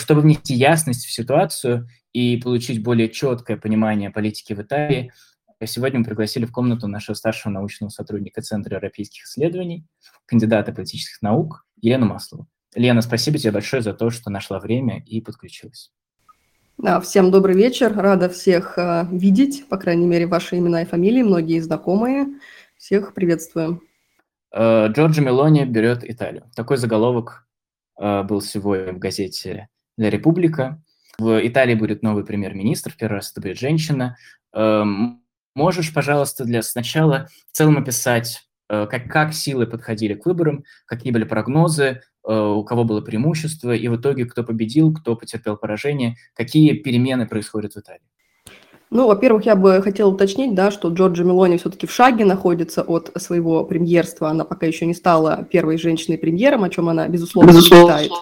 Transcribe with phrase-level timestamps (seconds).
[0.00, 5.12] чтобы внести ясность в ситуацию и получить более четкое понимание политики в Италии,
[5.64, 9.86] сегодня мы пригласили в комнату нашего старшего научного сотрудника Центра европейских исследований,
[10.26, 12.48] кандидата политических наук Елену Маслову.
[12.74, 15.90] Лена, спасибо тебе большое за то, что нашла время и подключилась.
[16.78, 17.92] Да, всем добрый вечер.
[17.94, 22.26] Рада всех э, видеть, по крайней мере, ваши имена и фамилии, многие знакомые.
[22.78, 23.82] Всех приветствую.
[24.52, 26.44] Э, Джорджо Мелони берет Италию.
[26.56, 27.46] Такой заголовок
[28.00, 30.82] э, был сегодня в газете «Ля Република».
[31.18, 34.16] В Италии будет новый премьер-министр, первый раз это будет женщина.
[34.54, 34.84] Э,
[35.54, 41.12] можешь, пожалуйста, для сначала в целом описать, э, как, как силы подходили к выборам, какие
[41.12, 46.16] были прогнозы, Э, у кого было преимущество, и в итоге кто победил, кто потерпел поражение,
[46.34, 48.02] какие перемены происходят в Италии?
[48.90, 53.12] Ну, во-первых, я бы хотела уточнить, да, что Джорджа Мелони все-таки в шаге находится от
[53.16, 54.30] своего премьерства.
[54.30, 57.98] Она пока еще не стала первой женщиной-премьером, о чем она, безусловно, безусловно.
[57.98, 58.12] считает.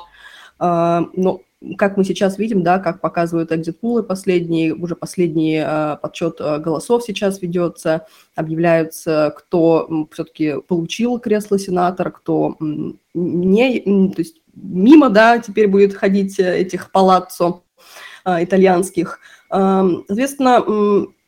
[0.60, 1.40] Но
[1.76, 7.02] как мы сейчас видим, да, как показывают экзит-пулы последние, уже последний э, подсчет э, голосов
[7.04, 8.06] сейчас ведется,
[8.36, 12.56] объявляются, кто все-таки получил кресло сенатора, кто
[13.14, 17.62] не, то есть мимо, да, теперь будет ходить э, этих палаццо
[18.24, 19.18] э, итальянских.
[19.50, 20.62] Э, соответственно,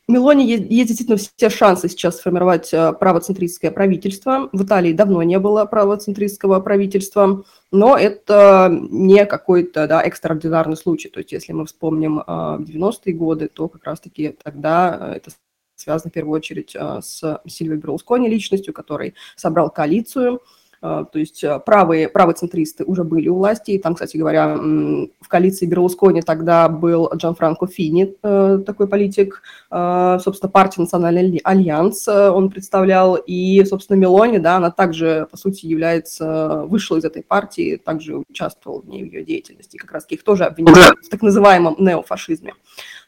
[0.07, 4.49] Мелони есть, действительно все шансы сейчас сформировать э, правоцентристское правительство.
[4.51, 11.09] В Италии давно не было правоцентристского правительства, но это не какой-то да, экстраординарный случай.
[11.09, 15.31] То есть если мы вспомним 90-е э, годы, то как раз-таки тогда э, это
[15.75, 20.41] связано в первую очередь с Сильвио Берлускони личностью, который собрал коалицию,
[20.81, 25.67] то есть а, правые, правоцентристы уже были у власти, и там, кстати говоря, в коалиции
[25.67, 32.49] Берлускони тогда был Джан Франко Фини, э, такой политик, собственно, партия «Национальный альянс» э, он
[32.49, 38.17] представлял, и, собственно, Мелони, да, она также, по сути, является, вышла из этой партии, также
[38.17, 42.55] участвовала в ней, в ее деятельности, как раз их тоже обвиняют в так называемом неофашизме.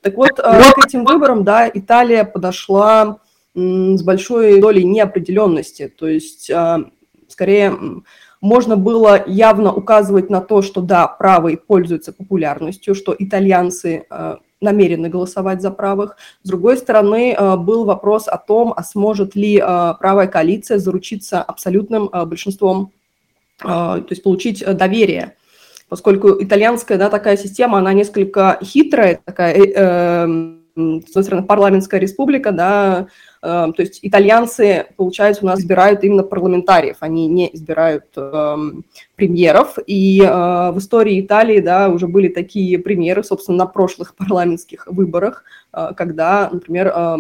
[0.02, 3.20] Так вот, к этим выборам, да, Италия подошла
[3.56, 6.52] с большой долей неопределенности, то есть
[7.34, 7.76] Скорее,
[8.42, 15.10] можно было явно указывать на то, что да, правые пользуются популярностью, что итальянцы э, намерены
[15.10, 16.16] голосовать за правых.
[16.44, 21.42] С другой стороны, э, был вопрос о том, а сможет ли э, правая коалиция заручиться
[21.42, 22.92] абсолютным большинством,
[23.60, 25.36] то есть получить доверие
[25.94, 30.26] поскольку итальянская да, такая система, она несколько хитрая, такая, э, э,
[30.76, 33.06] с одной стороны, парламентская республика, да,
[33.44, 38.58] то есть итальянцы, получается, у нас избирают именно парламентариев, они не избирают э,
[39.18, 39.78] премьеров.
[39.86, 45.44] И э, в истории Италии, да, уже были такие примеры, собственно, на прошлых парламентских выборах,
[45.74, 47.18] э, когда, например, э,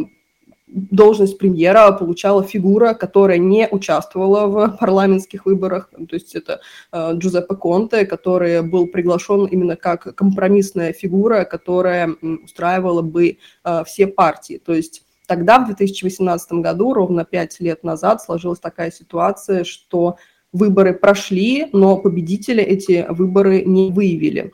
[0.73, 5.89] должность премьера получала фигура, которая не участвовала в парламентских выборах.
[5.91, 6.61] То есть это
[6.93, 14.07] э, Джузеппе Конте, который был приглашен именно как компромиссная фигура, которая устраивала бы э, все
[14.07, 14.61] партии.
[14.63, 20.17] То есть Тогда, в 2018 году, ровно пять лет назад, сложилась такая ситуация, что
[20.51, 24.51] выборы прошли, но победители эти выборы не выявили.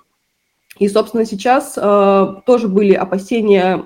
[0.80, 3.78] И, собственно, сейчас э, тоже были опасения,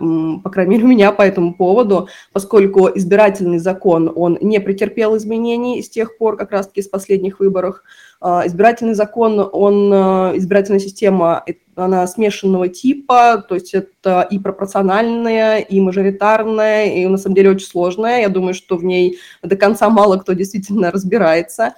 [0.43, 5.81] по крайней мере, у меня по этому поводу, поскольку избирательный закон, он не претерпел изменений
[5.81, 7.81] с тех пор, как раз-таки с последних выборов.
[8.21, 11.43] Э, избирательный закон, он, э, избирательная система,
[11.75, 17.65] она смешанного типа, то есть это и пропорциональная, и мажоритарная, и на самом деле очень
[17.67, 18.21] сложная.
[18.21, 21.73] Я думаю, что в ней до конца мало кто действительно разбирается.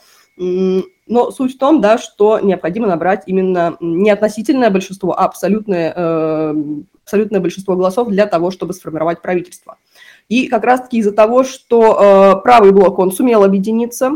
[1.08, 6.56] Но суть в том, да, что необходимо набрать именно не относительное большинство, а абсолютное, э,
[7.04, 9.78] абсолютное большинство голосов для того, чтобы сформировать правительство.
[10.30, 14.14] И как раз-таки из-за того, что э, правый блок, он сумел объединиться,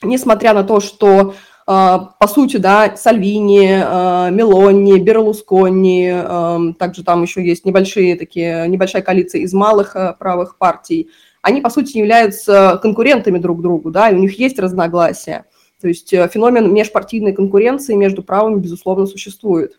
[0.00, 1.34] несмотря на то, что э,
[1.66, 9.02] по сути, да, Сальвини, э, Мелони, Берлускони, э, также там еще есть небольшие такие, небольшая
[9.02, 11.10] коалиция из малых правых партий,
[11.40, 15.46] они, по сути, являются конкурентами друг другу, да, и у них есть разногласия.
[15.82, 19.78] То есть э, феномен межпартийной конкуренции между правыми, безусловно, существует.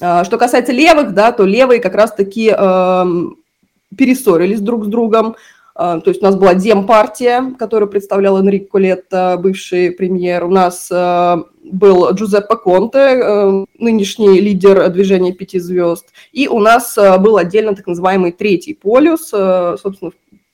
[0.00, 3.04] А, что касается левых, да, то левые как раз-таки э,
[3.96, 5.36] перессорились друг с другом.
[5.76, 10.44] Э, то есть у нас была Демпартия, которую представлял Энрико Колетто, бывший премьер.
[10.44, 16.06] У нас э, был Джузеппе Конте, э, нынешний лидер движения пяти звезд.
[16.32, 20.12] И у нас был отдельно так называемый третий полюс, собственно,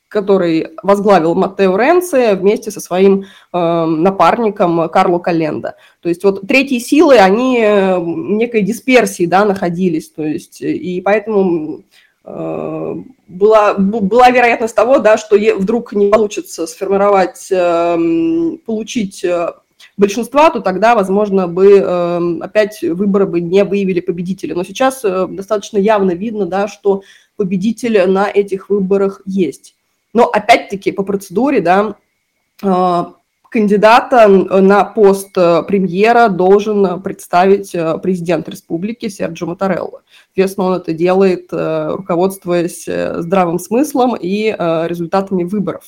[0.09, 5.77] который возглавил Маттео Ренци вместе со своим э, напарником Карло Календа.
[6.01, 11.83] То есть вот третьи силы, они в некой дисперсии да, находились, то есть, и поэтому
[12.25, 12.95] э,
[13.29, 17.99] была, была вероятность того, да, что вдруг не получится сформировать, э,
[18.65, 19.25] получить
[19.99, 24.55] большинства, то тогда, возможно, бы э, опять выборы бы не выявили победителя.
[24.55, 27.03] Но сейчас э, достаточно явно видно, да, что
[27.37, 29.75] победитель на этих выборах есть.
[30.19, 31.95] Но опять-таки по процедуре, да,
[32.61, 33.05] э,
[33.51, 40.03] кандидата на пост э, премьера должен представить э, президент республики Серджо Матарелло.
[40.27, 45.85] Соответственно, он это делает, э, руководствуясь здравым смыслом и результатами выборов.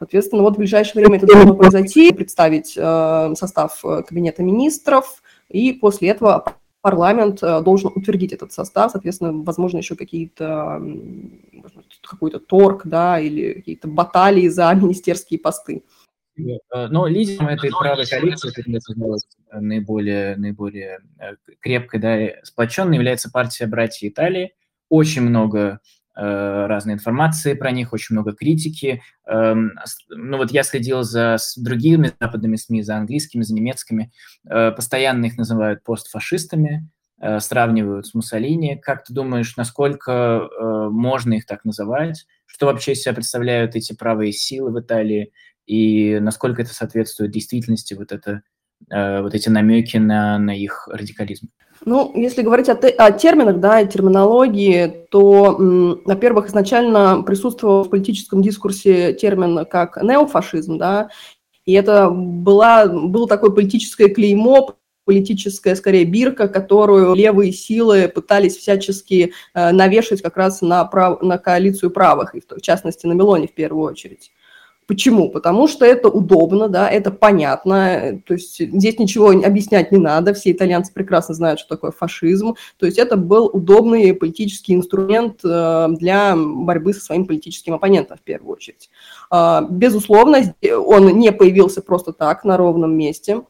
[0.00, 6.56] Соответственно, вот в ближайшее время это должно произойти, представить состав кабинета министров, и после этого
[6.86, 10.80] парламент должен утвердить этот состав, соответственно, возможно, еще какие-то
[12.02, 15.82] какой-то торг, да, или какие-то баталии за министерские посты.
[16.38, 23.30] Э, но лидером этой правой коалиции, как казалось, наиболее, наиболее э, крепкой, да, сплоченной является
[23.30, 24.54] партия «Братья Италии».
[24.88, 25.78] Очень много э,
[26.16, 29.02] разной информации про них, очень много критики.
[29.28, 29.54] Э,
[30.08, 34.10] ну вот я следил за другими западными СМИ, за английскими, за немецкими.
[34.48, 36.88] Э, постоянно их называют постфашистами,
[37.20, 38.76] э, сравнивают с Муссолини.
[38.76, 40.12] Как ты думаешь, насколько
[40.48, 42.26] э, можно их так называть?
[42.46, 45.32] Что вообще из себя представляют эти правые силы в Италии?
[45.66, 48.42] и насколько это соответствует действительности, вот, это,
[48.90, 51.48] э, вот эти намеки на, на их радикализм.
[51.84, 55.56] Ну, если говорить о, те, о терминах, да, и терминологии, то,
[56.04, 61.10] во-первых, изначально присутствовал в политическом дискурсе термин как неофашизм, да,
[61.64, 69.32] и это была, было такое политическое клеймо, политическая, скорее, бирка, которую левые силы пытались всячески
[69.54, 73.54] э, навешать как раз на, прав, на коалицию правых, и в частности на Мелоне в
[73.54, 74.32] первую очередь.
[74.86, 75.30] Почему?
[75.30, 80.52] Потому что это удобно, да, это понятно, то есть здесь ничего объяснять не надо, все
[80.52, 86.36] итальянцы прекрасно знают, что такое фашизм, то есть это был удобный политический инструмент э, для
[86.36, 88.88] борьбы со своим политическим оппонентом в первую очередь.
[89.28, 93.42] А, безусловно, он не появился просто так на ровном месте,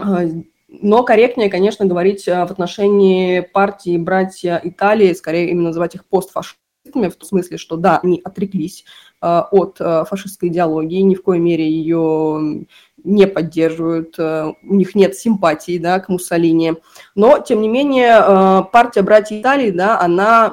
[0.00, 0.22] а,
[0.68, 7.16] но корректнее, конечно, говорить в отношении партии «Братья Италии», скорее именно называть их постфашистами, в
[7.16, 8.84] том смысле, что да, они отреклись
[9.22, 12.66] Э, от э, фашистской идеологии, ни в коей мере ее
[13.02, 16.74] не поддерживают, э, у них нет симпатии да, к Муссолини.
[17.14, 20.52] Но, тем не менее, партия «Братья Италии», да, она,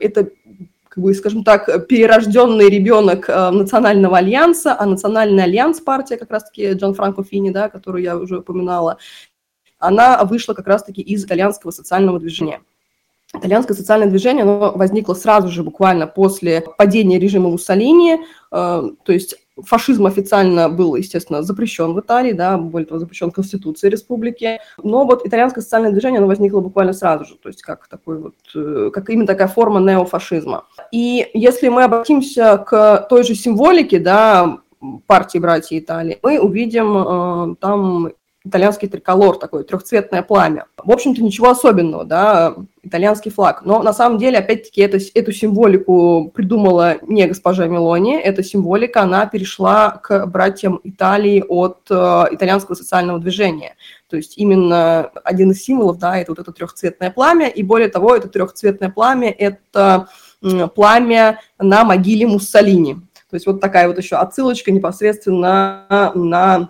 [0.00, 0.30] это
[0.88, 6.94] как бы, скажем так, перерожденный ребенок Национального альянса, а Национальный альянс, партия как раз-таки Джан
[6.94, 8.98] Франко Фини, да, которую я уже упоминала,
[9.78, 12.60] она вышла как раз-таки из итальянского социального движения.
[13.34, 18.20] Итальянское социальное движение оно возникло сразу же, буквально после падения режима Муссолини, э,
[18.50, 24.60] то есть фашизм официально был, естественно, запрещен в Италии, да, более того, запрещен Конституцией республики,
[24.82, 28.34] но вот итальянское социальное движение, оно возникло буквально сразу же, то есть как такой вот,
[28.54, 30.66] э, как именно такая форма неофашизма.
[30.90, 34.58] И если мы обратимся к той же символике, да,
[35.06, 38.10] партии братья Италии, мы увидим э, там
[38.44, 40.66] итальянский триколор, такое трехцветное пламя.
[40.76, 43.64] В общем-то, ничего особенного, да, итальянский флаг.
[43.64, 49.26] Но на самом деле, опять-таки, это, эту символику придумала не госпожа Мелони, эта символика, она
[49.26, 51.94] перешла к братьям Италии от э,
[52.32, 53.76] итальянского социального движения.
[54.08, 58.14] То есть именно один из символов, да, это вот это трехцветное пламя, и более того,
[58.14, 60.08] это трехцветное пламя, это
[60.74, 62.96] пламя на могиле Муссолини.
[63.30, 66.68] То есть вот такая вот еще отсылочка непосредственно на, на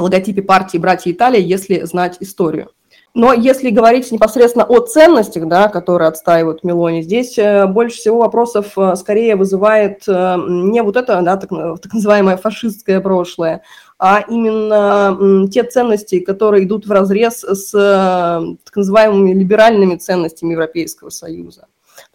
[0.00, 2.70] логотипе партии «Братья Италия», если знать историю.
[3.14, 8.76] Но если говорить непосредственно о ценностях, да, которые отстаивают Мелони, здесь э, больше всего вопросов
[8.76, 13.62] э, скорее вызывает э, не вот это, да, так, так называемое фашистское прошлое,
[13.98, 21.66] а именно те ценности, которые идут в разрез с так называемыми либеральными ценностями Европейского Союза.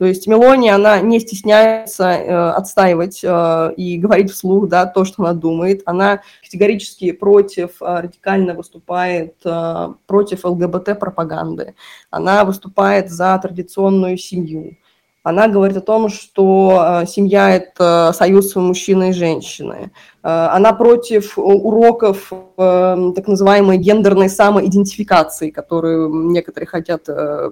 [0.04, 5.24] То есть Мелони, она не стесняется э, отстаивать э, и говорить вслух да, то, что
[5.24, 5.82] она думает.
[5.86, 11.76] Она категорически против, э, радикально выступает э, против ЛГБТ-пропаганды.
[12.10, 14.76] Она выступает за традиционную семью.
[15.24, 19.92] Она говорит о том, что э, семья– это союз мужчины и женщины.
[20.22, 27.06] Э, она против уроков э, так называемой гендерной самоидентификации, которую некоторые хотят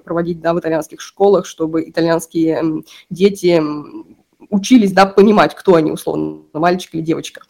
[0.04, 3.64] проводить да, в итальянских школах, чтобы итальянские дети
[4.50, 7.44] учились да, понимать, кто они, условно, мальчик или девочка.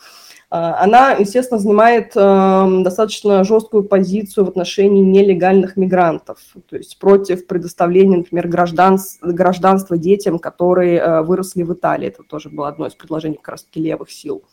[0.58, 6.40] Она, естественно, занимает эм, достаточно жесткую позицию в отношении нелегальных мигрантов,
[6.70, 12.10] то есть против предоставления, например, гражданства детям, которые э, выросли в Италии.
[12.10, 14.44] Это тоже было одно из предложений как раз-таки левых сил.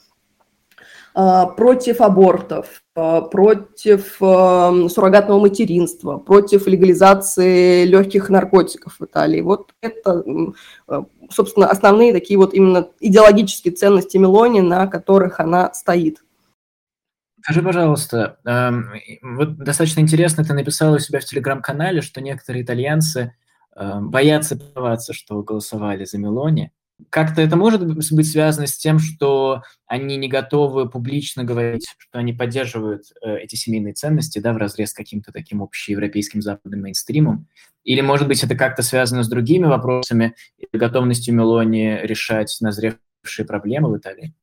[1.14, 9.40] А, против абортов, а, против эм, суррогатного материнства, против легализации легких наркотиков в Италии.
[9.40, 10.22] Вот это,
[10.88, 16.18] э, собственно, основные такие вот именно идеологические ценности Мелони, на которых она стоит.
[17.42, 18.90] Скажи, пожалуйста, эм,
[19.22, 23.34] вот достаточно интересно, ты написал у себя в телеграм-канале, что некоторые итальянцы
[23.74, 26.72] эм, боятся признаваться, что голосовали за Мелони.
[27.10, 32.32] Как-то это может быть связано с тем, что они не готовы публично говорить, что они
[32.32, 37.46] поддерживают э, эти семейные ценности, да, в разрез с каким-то таким общеевропейским западным мейнстримом?
[37.84, 40.34] Или, может быть, это как-то связано с другими вопросами
[40.72, 44.34] готовностью Мелони решать назревшие проблемы в Италии?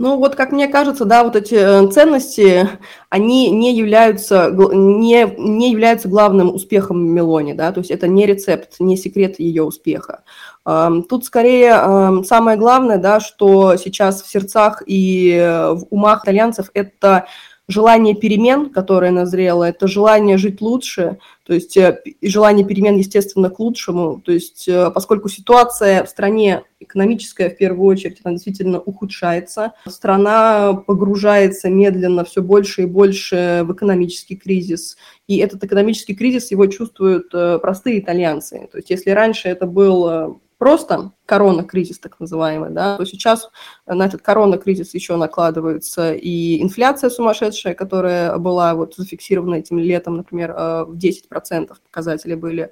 [0.00, 2.66] Ну вот, как мне кажется, да, вот эти э, ценности,
[3.10, 8.76] они не являются, не, не являются главным успехом Мелони, да, то есть это не рецепт,
[8.80, 10.24] не секрет ее успеха.
[10.64, 15.36] Тут скорее самое главное, да, что сейчас в сердцах и
[15.74, 17.26] в умах итальянцев это
[17.70, 23.58] желание перемен, которое назрело, это желание жить лучше, то есть э, желание перемен, естественно, к
[23.58, 24.20] лучшему.
[24.20, 30.74] То есть э, поскольку ситуация в стране экономическая, в первую очередь, она действительно ухудшается, страна
[30.74, 37.32] погружается медленно все больше и больше в экономический кризис, и этот экономический кризис его чувствуют
[37.32, 38.68] э, простые итальянцы.
[38.70, 43.50] То есть если раньше это был просто корона-кризис так называемый, да, то сейчас
[43.86, 50.50] на этот корона-кризис еще накладывается и инфляция сумасшедшая, которая была вот зафиксирована этим летом, например,
[50.50, 52.70] э, в 10% показатели были.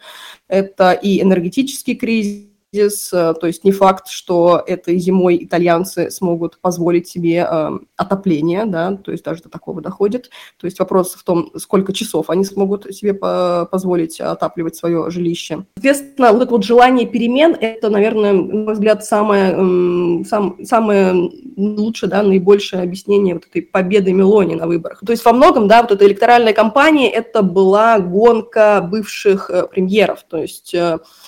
[0.48, 6.58] Это и энергетический кризис, кризис, э, то есть не факт, что этой зимой итальянцы смогут
[6.60, 10.30] позволить себе э, отопление, да, то есть даже до такого доходит.
[10.58, 15.64] То есть вопрос в том, сколько часов они смогут себе позволить отапливать свое жилище.
[15.76, 22.10] Соответственно, вот это вот желание перемен, это, наверное, на мой взгляд, самое, сам, самое лучшее,
[22.10, 25.00] да, наибольшее объяснение вот этой победы Мелони на выборах.
[25.04, 30.24] То есть во многом, да, вот эта электоральная кампания, это была гонка бывших э, премьеров,
[30.28, 30.74] то есть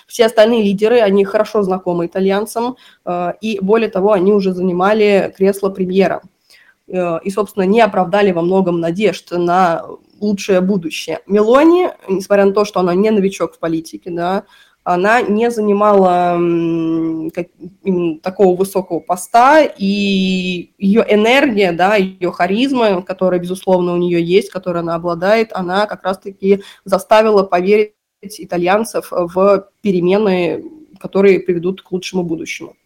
[0.07, 5.71] все остальные лидеры, они хорошо знакомы итальянцам, э, и более того, они уже занимали кресло
[5.71, 6.21] премьера.
[6.89, 9.85] Э, и, собственно, не оправдали во многом надежд на
[10.21, 11.21] лучшее будущее.
[11.27, 14.45] Мелони, несмотря на то, что она не новичок в политике, да,
[14.83, 16.39] она не занимала
[17.35, 17.49] как,
[18.23, 24.79] такого высокого поста, и ее энергия, да, ее харизма, которая, безусловно, у нее есть, которой
[24.79, 27.93] она обладает, она как раз-таки заставила поверить
[28.39, 30.65] итальянцев в перемены,
[31.01, 32.77] которые приведут к лучшему будущему.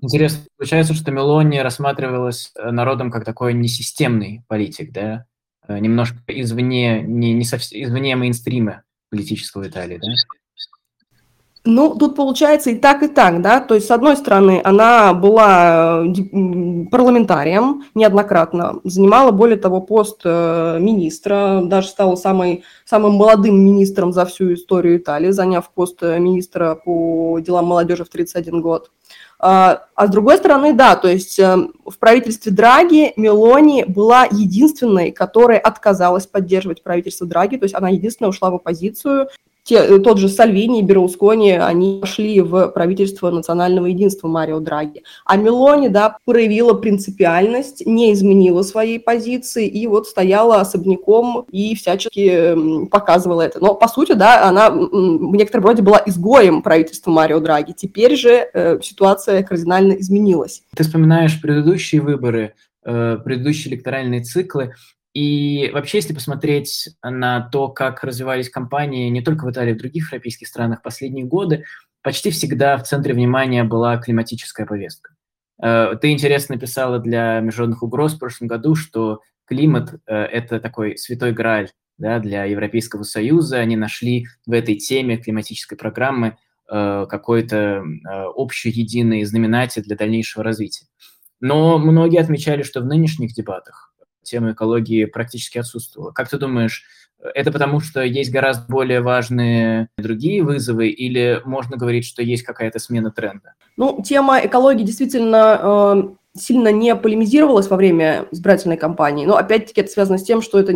[0.00, 5.26] Интересно, получается, что Мелони рассматривалась э, народом как такой несистемный политик, да?
[5.68, 10.12] Э, немножко извне, не, не совсем, извне мейнстрима политического Италии, да?
[11.64, 16.02] Ну, тут получается и так, и так, да, то есть, с одной стороны, она была
[16.04, 24.12] э, парламентарием неоднократно, занимала, более того, пост э, министра, даже стала самой, самым молодым министром
[24.12, 28.90] за всю историю Италии, заняв пост э, министра по делам молодежи в 31 год.
[29.38, 35.60] А, а с другой стороны, да, то есть в правительстве Драги Мелони была единственной, которая
[35.60, 39.28] отказалась поддерживать правительство Драги, то есть она единственная ушла в оппозицию,
[39.64, 45.02] те, э, тот же Сальвини и Берлускони, они пошли в правительство национального единства Марио Драги.
[45.24, 52.86] А Мелони, да, проявила принципиальность, не изменила своей позиции и вот стояла особняком и всячески
[52.88, 53.60] показывала это.
[53.60, 57.72] Но, по сути, да, она в некотором роде была изгоем правительства Марио Драги.
[57.72, 60.62] Теперь же э, ситуация кардинально изменилась.
[60.74, 62.54] Ты вспоминаешь предыдущие выборы,
[62.84, 64.72] э, предыдущие электоральные циклы.
[65.14, 70.06] И вообще, если посмотреть на то, как развивались компании не только в Италии, в других
[70.06, 71.64] европейских странах последние годы,
[72.02, 75.14] почти всегда в центре внимания была климатическая повестка.
[75.62, 80.96] Э, ты интересно писала для международных угроз в прошлом году, что климат э,– это такой
[80.96, 83.58] святой грааль да, для Европейского Союза.
[83.58, 86.38] Они нашли в этой теме климатической программы
[86.70, 87.84] э, какой-то
[88.34, 90.86] общий единый знаменатель для дальнейшего развития.
[91.40, 93.91] Но многие отмечали, что в нынешних дебатах
[94.22, 96.12] тема экологии практически отсутствовала.
[96.12, 96.84] Как ты думаешь,
[97.34, 102.78] это потому, что есть гораздо более важные другие вызовы, или можно говорить, что есть какая-то
[102.78, 103.54] смена тренда?
[103.76, 109.90] Ну, тема экологии действительно э, сильно не полемизировалась во время избирательной кампании, но опять-таки это
[109.90, 110.72] связано с тем, что это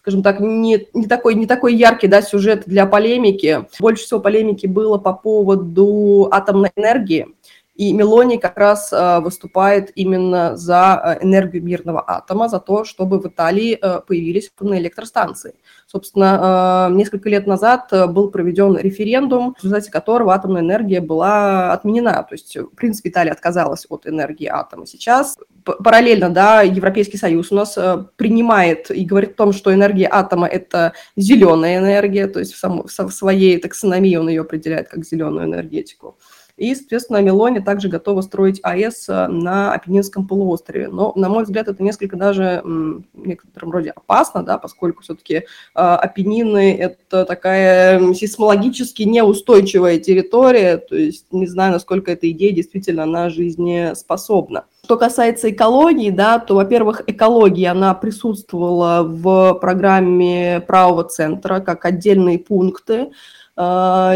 [0.00, 3.66] скажем так, не, не, такой, не такой яркий да, сюжет для полемики.
[3.78, 7.28] Больше всего полемики было по поводу атомной энергии.
[7.80, 13.18] И Мелони как раз э, выступает именно за э, энергию мирного атома, за то, чтобы
[13.18, 15.54] в Италии э, появились атомные электростанции.
[15.86, 22.22] Собственно, несколько лет назад был проведен референдум, в результате которого атомная энергия была отменена.
[22.22, 24.86] То есть, в принципе, Италия отказалась от энергии атома.
[24.86, 27.76] Сейчас параллельно, да, Европейский Союз у нас
[28.14, 32.84] принимает и говорит о том, что энергия атома– это зеленая энергия, то есть в, сам,
[32.86, 36.18] в своей таксономии он ее определяет как зеленую энергетику.
[36.60, 40.88] И, соответственно, Мелони также готова строить АЭС на Апеннинском полуострове.
[40.88, 46.76] Но, на мой взгляд, это несколько даже в некотором роде опасно, да, поскольку все-таки Апеннины–
[46.78, 54.66] это такая сейсмологически неустойчивая территория, то есть не знаю, насколько эта идея действительно на жизнеспособна.
[54.84, 62.38] Что касается экологии, да, то, во-первых, экология, она присутствовала в программе правого центра как отдельные
[62.38, 63.12] пункты,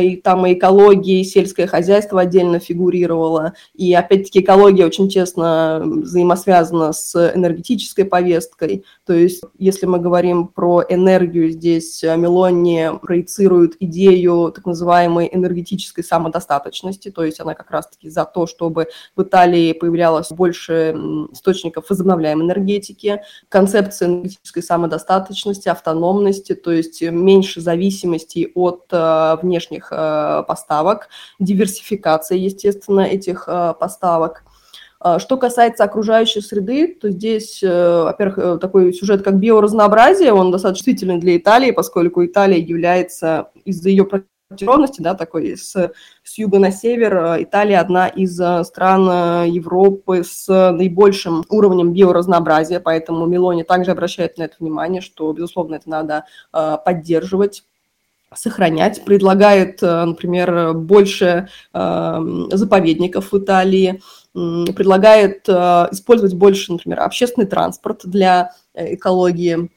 [0.01, 3.55] и там и экология, и сельское хозяйство отдельно фигурировало.
[3.75, 8.85] И опять-таки экология очень тесно взаимосвязана с энергетической повесткой.
[9.05, 17.11] То есть если мы говорим про энергию, здесь Мелони проецирует идею так называемой энергетической самодостаточности,
[17.11, 20.95] то есть она как раз-таки за то, чтобы в Италии появлялось больше
[21.33, 30.43] источников возобновляемой энергетики, концепция энергетической самодостаточности, автономности, то есть меньше зависимости от а, внешних э,
[30.47, 34.45] поставок, диверсификация, естественно, этих э, поставок.
[35.01, 40.77] А, что касается окружающей среды, то здесь, э, во-первых, такой сюжет, как биоразнообразие, он достаточно
[40.77, 46.71] чувствительный для Италии, поскольку Италия является из-за ее протяженности, да, такой с, с юга на
[46.71, 48.35] север, Италия одна из
[48.67, 55.75] стран Европы с наибольшим уровнем биоразнообразия, поэтому Мелони также обращает на это внимание, что, безусловно,
[55.75, 57.65] это надо поддерживать
[58.37, 65.53] сохранять, предлагает, э, например, больше э, заповедников в Италии, предлагает э,
[65.93, 69.71] использовать больше, например, общественный транспорт для экологии,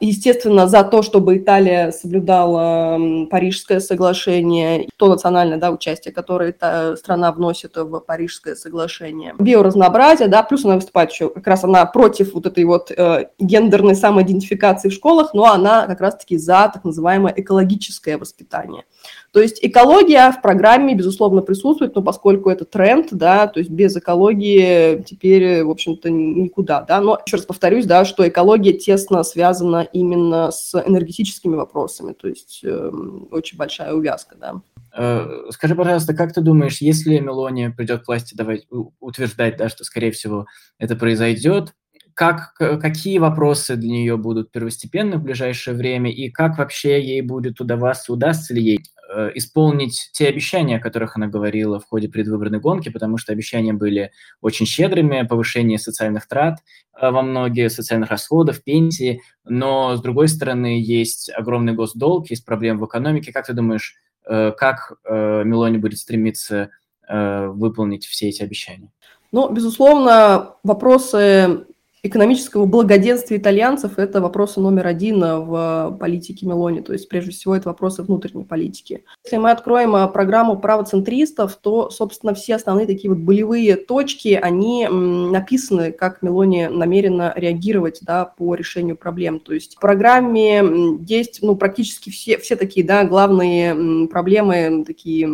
[0.00, 7.32] естественно, за то, чтобы Италия соблюдала Парижское соглашение, то национальное да, участие, которое эта страна
[7.32, 9.34] вносит в Парижское соглашение.
[9.38, 13.94] Биоразнообразие, да, плюс она выступает еще, как раз она против вот этой вот э, гендерной
[13.94, 18.84] самоидентификации в школах, но она как раз-таки за так называемое экологическое воспитание.
[19.32, 23.96] То есть экология в программе, безусловно, присутствует, но поскольку это тренд, да, то есть без
[23.96, 27.00] экологии теперь, в общем-то, никуда, да.
[27.00, 32.60] Но еще раз повторюсь, да, что экология тесно связана именно с энергетическими вопросами, то есть
[32.64, 32.90] э,
[33.30, 34.62] очень большая увязка, да.
[34.96, 38.66] Э, скажи, пожалуйста, как ты думаешь, если Мелония придет к власти, давай
[38.98, 40.46] утверждать, да, что, скорее всего,
[40.78, 41.74] это произойдет,
[42.18, 47.60] как, какие вопросы для нее будут первостепенны в ближайшее время, и как вообще ей будет
[47.60, 48.80] удаваться, удастся ли ей
[49.14, 53.72] э, исполнить те обещания, о которых она говорила в ходе предвыборной гонки, потому что обещания
[53.72, 56.58] были очень щедрыми, повышение социальных трат
[57.00, 62.80] э, во многие, социальных расходов, пенсии, но, с другой стороны, есть огромный госдолг, есть проблемы
[62.80, 63.32] в экономике.
[63.32, 63.94] Как ты думаешь,
[64.28, 66.70] э, как Мелони будет стремиться
[67.08, 68.90] выполнить все эти обещания?
[69.32, 71.64] Ну, безусловно, вопросы
[72.02, 77.68] экономического благоденствия итальянцев– это вопросы номер один в политике Мелони, то есть прежде всего это
[77.68, 79.04] вопросы внутренней политики.
[79.24, 84.86] Если мы откроем а, программу правоцентристов, то, собственно, все основные такие вот болевые точки, они
[84.88, 89.40] написаны, как Мелони намерена реагировать да, по решению проблем.
[89.40, 90.62] То есть в программе
[91.06, 95.28] есть ну, практически все, все такие да, главные проблемы, такие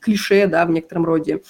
[0.00, 1.42] клише да, в некотором роде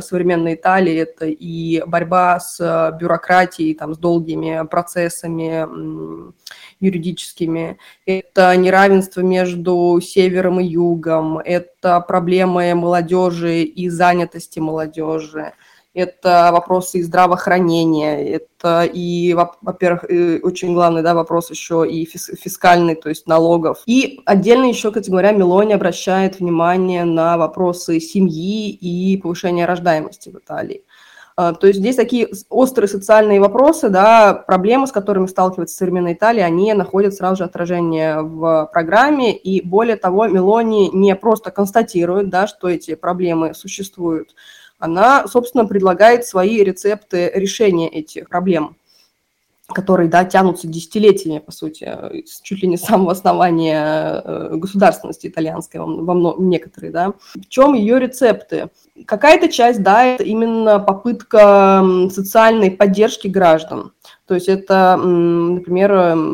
[0.00, 6.32] современной Италии, это и борьба с э, бюрократией, там, с долгими процессами
[6.80, 15.52] юридическими, это неравенство между севером и югом, это проблемы молодежи и занятости молодежи,
[15.96, 20.04] это вопросы и здравоохранения, это и, во-первых,
[20.44, 23.78] очень главный да, вопрос еще и фискальный, то есть налогов.
[23.86, 30.36] И отдельно еще, кстати говоря, Мелони обращает внимание на вопросы семьи и повышения рождаемости в
[30.36, 30.84] Италии.
[31.38, 36.44] А, то есть здесь такие острые социальные вопросы, да, проблемы, с которыми сталкивается современная Италия,
[36.44, 42.46] они находят сразу же отражение в программе, и более того, Мелони не просто констатирует, да,
[42.46, 44.34] что эти проблемы существуют,
[44.78, 48.76] она, собственно, предлагает свои рецепты решения этих проблем
[49.68, 51.92] которые, да, тянутся десятилетиями, по сути,
[52.42, 57.14] чуть ли не с самого основания э, государственности итальянской, во многом, некоторые, да.
[57.34, 58.70] В чем ее рецепты?
[59.06, 63.92] Какая-то часть, да, это именно попытка социальной поддержки граждан.
[64.26, 65.92] То есть это, например,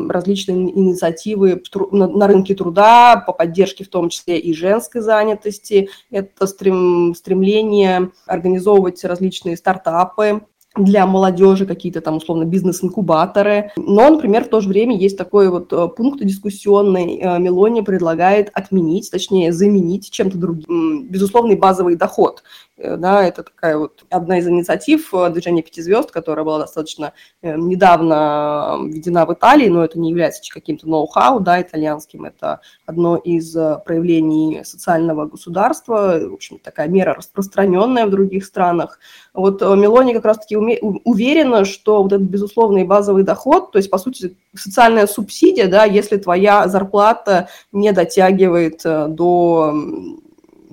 [0.09, 5.89] различные инициативы на рынке труда по поддержке в том числе и женской занятости.
[6.09, 10.41] Это стрем, стремление организовывать различные стартапы,
[10.75, 13.71] для молодежи какие-то там условно бизнес-инкубаторы.
[13.77, 17.19] Но, например, в то же время есть такой вот э, пункт дискуссионный.
[17.19, 22.43] Э, Мелони предлагает отменить, точнее заменить чем-то другим безусловный базовый доход.
[22.77, 27.13] Э, да, это такая вот одна из инициатив э, движения пяти звезд, которая была достаточно
[27.41, 33.17] э, недавно введена в Италии, но это не является каким-то ноу-хау, да, итальянским, это одно
[33.17, 33.55] из
[33.85, 38.99] проявлений социального государства, в общем, такая мера распространенная в других странах.
[39.33, 44.35] Вот Мелони как раз-таки уверена, что вот этот безусловный базовый доход, то есть, по сути,
[44.55, 49.73] социальная субсидия, да, если твоя зарплата не дотягивает до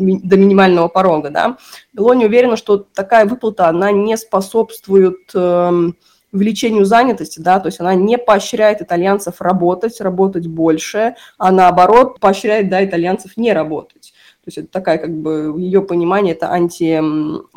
[0.00, 1.56] до минимального порога, да.
[1.92, 5.90] Белони уверена, что такая выплата, она не способствует э,
[6.32, 12.68] увеличению занятости, да, то есть она не поощряет итальянцев работать, работать больше, а наоборот поощряет,
[12.68, 14.12] да, итальянцев не работать.
[14.44, 16.98] То есть это такая, как бы, ее понимание, это анти,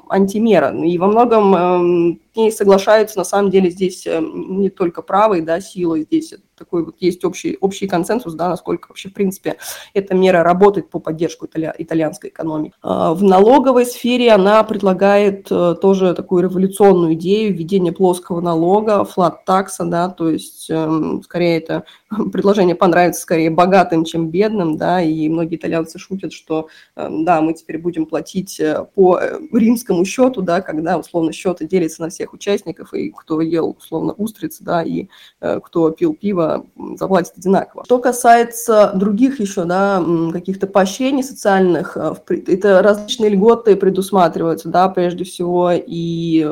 [0.09, 0.75] антимера.
[0.83, 6.01] И во многом ней соглашаются, на самом деле, здесь э, не только правые, да, силы,
[6.01, 9.57] здесь такой вот есть общий, общий консенсус, да, насколько вообще, в принципе,
[9.93, 12.73] эта мера работает по поддержку итали, итальянской экономики.
[12.81, 19.85] А, в налоговой сфере она предлагает э, тоже такую революционную идею введения плоского налога, флат-такса,
[19.85, 21.83] да, то есть эм, скорее это
[22.31, 27.53] предложение понравится скорее богатым, чем бедным, да, и многие итальянцы шутят, что, эм, да, мы
[27.53, 29.19] теперь будем платить э, по
[29.51, 34.63] римскому счету, да, когда, условно, счеты делятся на всех участников, и кто ел, условно, устрицы,
[34.63, 35.07] да, и
[35.39, 37.83] кто пил пиво, заплатит одинаково.
[37.85, 42.13] Что касается других еще, да, каких-то поощрений социальных, э,
[42.47, 46.47] это различные льготы предусматриваются, да, прежде всего и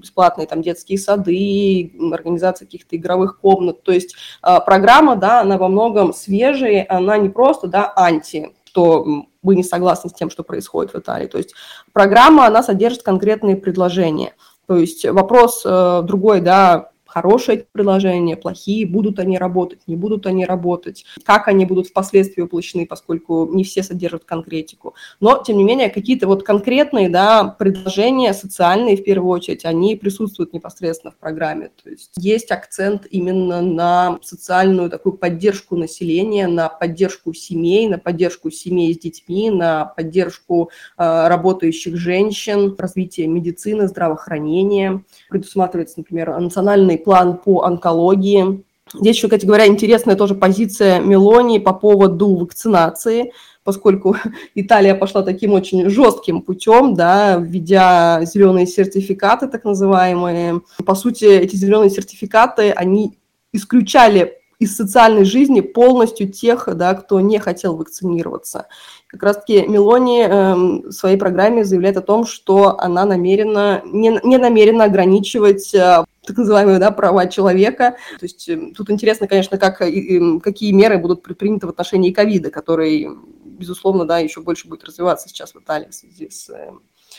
[0.00, 5.68] бесплатные там детские сады, организация каких-то игровых комнат, то есть а, программа, да, она во
[5.68, 10.92] многом свежая, она не просто, да, анти, что вы не согласны с тем, что происходит
[10.92, 11.26] в Италии.
[11.26, 11.54] То есть
[11.92, 14.34] программа, она содержит конкретные предложения.
[14.68, 20.44] То есть вопрос э, другой, да, хорошие приложения, плохие, будут они работать, не будут они
[20.44, 24.94] работать, как они будут впоследствии воплощены, поскольку не все содержат конкретику.
[25.18, 30.52] Но, тем не менее, какие-то вот конкретные да, предложения, социальные в первую очередь, они присутствуют
[30.52, 31.70] непосредственно в программе.
[31.82, 38.50] То есть есть акцент именно на социальную такую поддержку населения, на поддержку семей, на поддержку
[38.50, 45.02] семей с детьми, на поддержку э, работающих женщин, развитие медицины, здравоохранения.
[45.30, 48.64] Предусматривается, например, национальный план по онкологии.
[48.92, 53.32] Здесь еще, кстати говоря, интересная тоже позиция Мелони по поводу вакцинации,
[53.64, 54.16] поскольку
[54.54, 60.62] Италия пошла таким очень жестким путем, да, введя зеленые сертификаты, так называемые.
[60.84, 63.18] По сути, эти зеленые сертификаты, они
[63.52, 68.66] исключали из социальной жизни полностью тех, да, кто не хотел вакцинироваться.
[69.06, 70.54] Как раз-таки Мелони э,
[70.88, 76.38] в своей программе заявляет о том, что она намерена, не, не намерена ограничивать э, так
[76.38, 77.96] называемые да, права человека.
[78.18, 83.08] То есть э, тут интересно, конечно, как, какие меры будут предприняты в отношении ковида, который,
[83.44, 86.70] безусловно, да, еще больше будет развиваться сейчас в Италии в связи с э,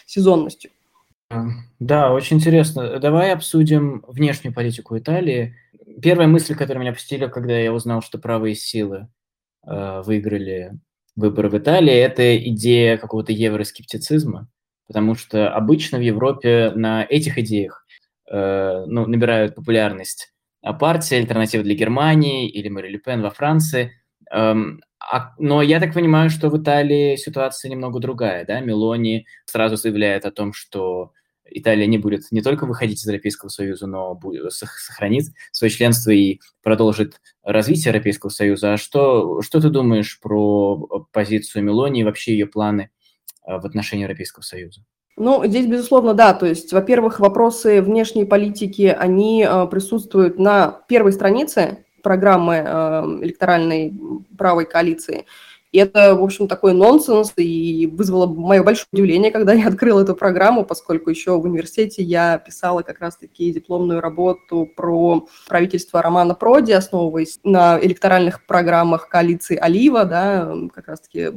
[0.05, 0.71] сезонностью.
[1.79, 2.99] Да, очень интересно.
[2.99, 5.55] Давай обсудим внешнюю политику Италии
[6.01, 9.07] первая мысль, которая меня посетила, когда я узнал, что правые силы
[9.65, 10.79] э, выиграли
[11.15, 14.47] выборы в Италии, это идея какого-то евроскептицизма,
[14.87, 17.85] потому что обычно в Европе на этих идеях
[18.31, 23.93] э, ну, набирают популярность а партия «Альтернатива для Германии» или Мари Ле Пен во Франции.
[24.31, 28.45] Эм, а, но я так понимаю, что в Италии ситуация немного другая.
[28.45, 28.59] Да?
[28.59, 31.13] Мелони сразу заявляет о том, что
[31.45, 37.21] Италия не будет не только выходить из Европейского Союза, но сохранит свое членство и продолжит
[37.43, 38.73] развитие Европейского Союза.
[38.73, 42.91] А что, что ты думаешь про позицию Мелони и вообще ее планы
[43.43, 44.81] а, в отношении Европейского Союза?
[45.19, 46.33] Ну, здесь, безусловно, да.
[46.33, 52.69] То есть, во-первых, вопросы внешней политики, они э, присутствуют на первой странице программы э,
[53.23, 53.93] электоральной
[54.37, 55.25] правой коалиции.
[55.71, 60.15] И это, в общем, такой нонсенс, и вызвало мое большое удивление, когда я открыла эту
[60.15, 66.71] программу, поскольку еще в университете я писала как раз-таки дипломную работу про правительство Романа Проди,
[66.71, 71.29] основываясь на электоральных программах коалиции Олива, да, как раз-таки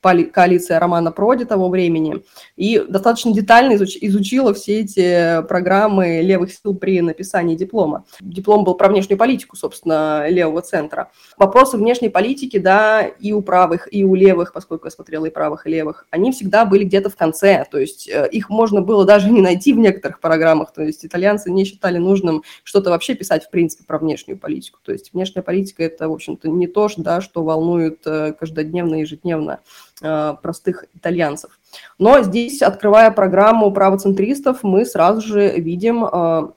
[0.00, 2.22] коалиция Романа Проди того времени,
[2.56, 8.04] и достаточно детально изуч, изучила все эти программы левых сил при написании диплома.
[8.20, 11.10] Диплом был про внешнюю политику, собственно, левого центра.
[11.36, 15.66] Вопросы внешней политики, да, и у правых, и у левых, поскольку я смотрела и правых,
[15.66, 19.30] и левых, они всегда были где-то в конце, то есть э, их можно было даже
[19.30, 23.50] не найти в некоторых программах, то есть итальянцы не считали нужным что-то вообще писать, в
[23.50, 24.78] принципе, про внешнюю политику.
[24.84, 29.60] То есть внешняя политика– это, в общем-то, не то, да, что волнует э, каждодневно, ежедневно
[30.00, 31.58] простых итальянцев.
[31.98, 36.48] Но здесь, открывая программу правоцентристов, мы сразу же видим э,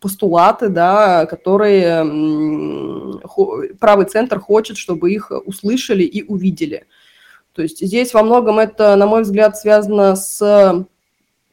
[0.00, 2.04] постулаты, да, которые
[3.78, 6.86] правый центр хочет, чтобы их услышали и увидели.
[7.54, 10.86] То есть здесь во многом это, на мой взгляд, связано с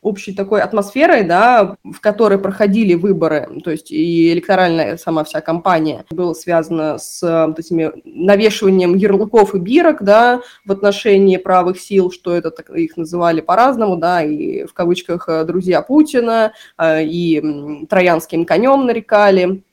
[0.08, 6.06] общей такой атмосферой, да, в которой проходили выборы, то есть и электоральная сама вся кампания
[6.10, 12.36] была связана с вот этими навешиванием ярлыков и бирок, да, в отношении правых сил, что
[12.36, 19.64] это так, их называли по-разному, да, и в кавычках «друзья Путина», и «троянским конем» нарекали,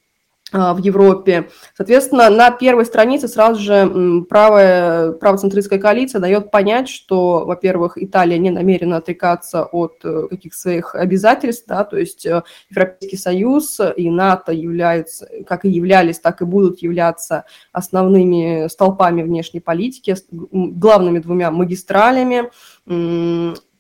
[0.52, 1.48] в Европе.
[1.76, 8.50] Соответственно, на первой странице сразу же правая, правоцентристская коалиция дает понять, что, во-первых, Италия не
[8.50, 14.52] намерена отрекаться от э, каких своих обязательств, да, то есть э, Европейский Союз и НАТО
[14.52, 22.50] являются, как и являлись, так и будут являться основными столпами внешней политики, главными двумя магистралями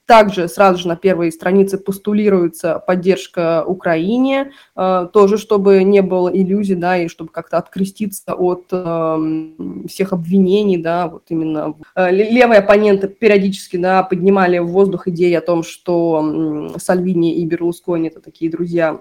[0.06, 6.74] также сразу же на первой странице постулируется поддержка Украине, э, тоже чтобы не было иллюзий,
[6.74, 13.08] да, и чтобы как-то откреститься от эм, всех обвинений, да, вот именно э, левые оппоненты
[13.08, 19.00] периодически, да, поднимали в воздух идеи о том, что Сальвини и Берлускони– это такие друзья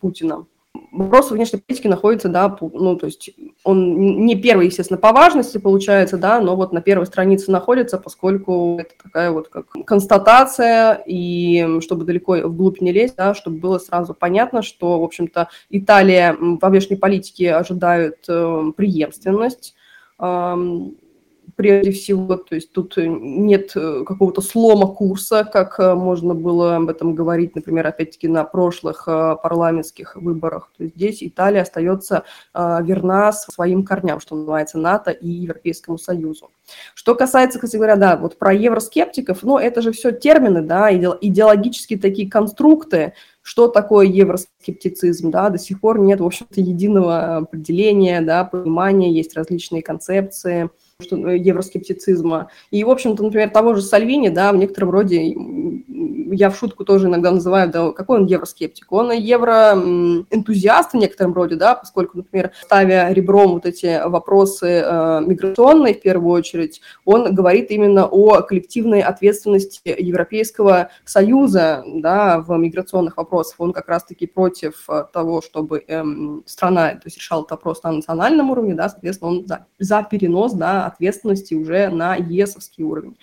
[0.00, 0.46] Путина.
[0.92, 3.30] Вопрос внешней политики находится, да, ну, то есть
[3.66, 8.78] он не первый, естественно, по важности получается, да, но вот на первой странице находится, поскольку
[8.78, 14.14] это такая вот как констатация, и чтобы далеко вглубь не лезть, да, чтобы было сразу
[14.14, 19.74] понятно, что, в общем-то, Италия во внешней политике ожидает э, преемственность,
[21.54, 26.76] прежде всего, то есть тут э, нет э, какого-то слома курса, как э, можно было
[26.76, 30.70] об этом говорить, например, опять-таки на прошлых парламентских выборах.
[30.76, 36.50] То есть здесь Италия остается верна своим корням, что называется, НАТО и Европейскому Союзу.
[36.94, 41.98] Что касается, кстати говоря, да, вот про евроскептиков, ну, это же все термины, да, идеологические
[41.98, 48.44] такие конструкты, что такое евроскептицизм, да, до сих пор нет, в общем-то, единого определения, да,
[48.44, 50.70] понимания, есть различные концепции–
[51.02, 52.48] что э, евроскептицизма.
[52.70, 55.34] И, в общем-то, например, того же Сальвини, да, в некотором роде,
[56.32, 58.90] я в шутку тоже иногда называю, да, какой он евроскептик?
[58.90, 65.94] Он евроэнтузиаст в некотором роде, да, поскольку, например, ставя ребром вот эти вопросы э, миграционные
[65.94, 73.56] в первую очередь, он говорит именно о коллективной ответственности Европейского Союза, да, в миграционных вопросах.
[73.58, 77.92] Он как раз-таки против э, того, чтобы эм, страна, то есть решала этот вопрос на
[77.92, 83.16] национальном уровне, да, соответственно, он за, за перенос, да, ответственности уже на ЕСовский уровень.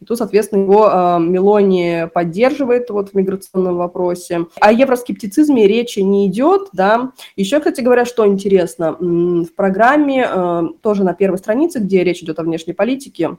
[0.00, 4.46] И тут, соответственно, его э, Мелони поддерживает вот в миграционном вопросе.
[4.60, 7.12] О евроскептицизме речи не идет, да.
[7.36, 12.38] Еще, кстати говоря, что интересно, в программе, э, тоже на первой странице, где речь идет
[12.38, 13.36] о внешней политике,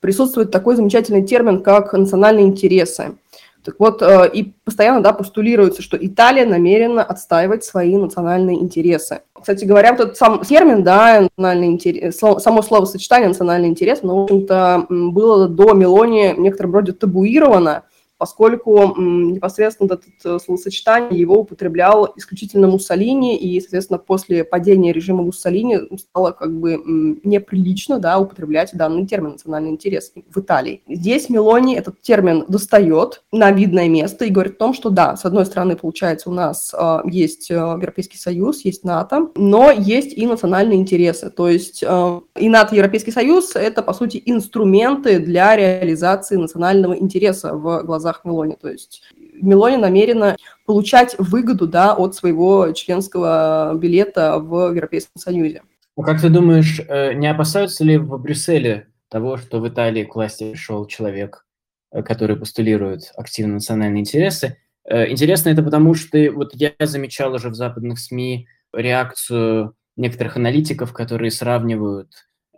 [0.00, 3.16] присутствует такой замечательный термин, как национальные интересы.
[3.64, 9.20] Так вот, э, и постоянно да, постулируется, что Италия намерена отстаивать свои национальные интересы.
[9.32, 14.22] Кстати говоря, вот этот сам термин, да, национальный интерес, само словосочетание национальный интерес, ну, в
[14.24, 17.84] общем-то, было до Мелони в некотором роде табуировано,
[18.22, 25.80] поскольку непосредственно это э, словосочетание его употреблял исключительно Муссолини, и, соответственно, после падения режима Муссолини
[25.98, 26.80] стало как бы
[27.24, 30.82] неприлично да, употреблять данный термин «национальный интерес» в Италии.
[30.86, 35.24] Здесь Мелони этот термин достает на видное место и говорит о том, что да, с
[35.24, 40.28] одной стороны, получается, у нас э, есть э, Европейский Союз, есть НАТО, но есть и
[40.28, 46.36] национальные интересы, то есть и НАТО, и Европейский Союз– это, по сути, инструменты для реализации
[46.36, 48.56] национального интереса в глазах глазах Мелони.
[48.60, 55.62] То есть Мелони намерена получать выгоду да, от своего членского билета в Европейском Союзе.
[55.96, 60.14] Ну, как ты думаешь, э, не опасаются ли в Брюсселе того, что в Италии к
[60.14, 61.44] власти пришел человек,
[61.90, 64.56] э, который постулирует активно национальные интересы?
[64.84, 70.92] Э, интересно это потому, что вот я замечал уже в западных СМИ реакцию некоторых аналитиков,
[70.92, 72.08] которые сравнивают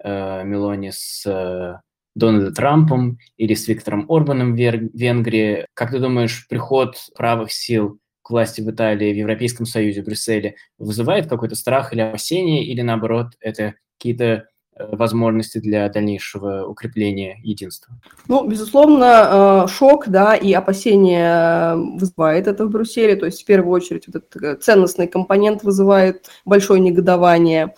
[0.04, 1.80] Мелони с
[2.14, 5.66] Дональдом Трампом или с Виктором Орбаном в Венгрии.
[5.74, 10.56] Как ты думаешь, приход правых сил к власти в Италии, в Европейском Союзе, в Брюсселе
[10.78, 14.46] вызывает какой-то страх или опасение, или наоборот, это какие-то
[14.76, 17.94] Э, возможности для дальнейшего укрепления единства?
[18.26, 23.72] Ну, безусловно, э, шок, да, и опасения вызывает это в Брюсселе, то есть в первую
[23.72, 27.74] очередь вот этот э, ценностный компонент вызывает большое негодование,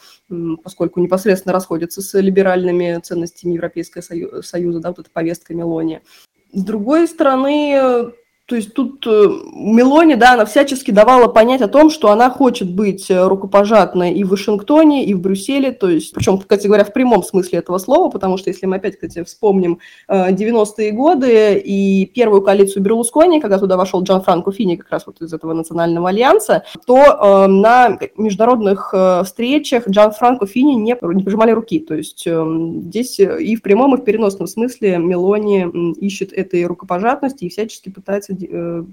[0.62, 4.02] поскольку непосредственно расходится с либеральными ценностями Европейского
[4.42, 6.02] Союза, да, вот эта повестка Мелония.
[6.52, 8.12] С другой стороны,
[8.46, 12.72] то есть тут э, Мелони, да, она всячески давала понять о том, что она хочет
[12.72, 16.92] быть э, рукопожатной и в Вашингтоне, и в Брюсселе, то есть, причем, кстати говоря, в
[16.92, 22.06] прямом смысле этого слова, потому что если мы опять, кстати, вспомним 90-е э, годы и
[22.06, 26.08] первую коалицию Берлускони, когда туда вошел Джан Франко Фини как раз вот из этого национального
[26.08, 33.18] альянса, то на международных встречах Джан Франко Фини не, не пожимали руки, то есть здесь
[33.18, 38.35] и в прямом, и в переносном смысле Мелони ищет этой рукопожатности и всячески пытается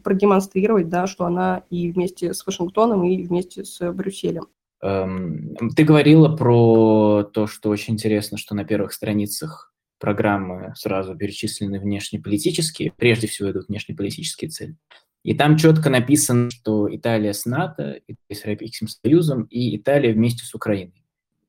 [0.03, 4.47] продемонстрировать, да, что она и вместе с Вашингтоном, и вместе с Брюсселем.
[4.81, 11.79] Эм, ты говорила про то, что очень интересно, что на первых страницах программы сразу перечислены
[11.79, 14.75] внешнеполитические, прежде всего идут внешнеполитические цели.
[15.23, 20.43] И там четко написано, что Италия с НАТО, Италия с Европейским Союзом и Италия вместе
[20.43, 21.05] с Украиной.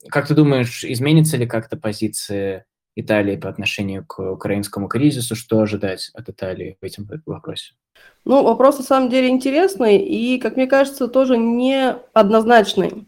[0.09, 5.35] Как ты думаешь, изменится ли как-то позиция Италии по отношению к украинскому кризису?
[5.35, 7.75] Что ожидать от Италии в этом вопросе?
[8.25, 13.07] Ну, вопрос на самом деле интересный и, как мне кажется, тоже неоднозначный.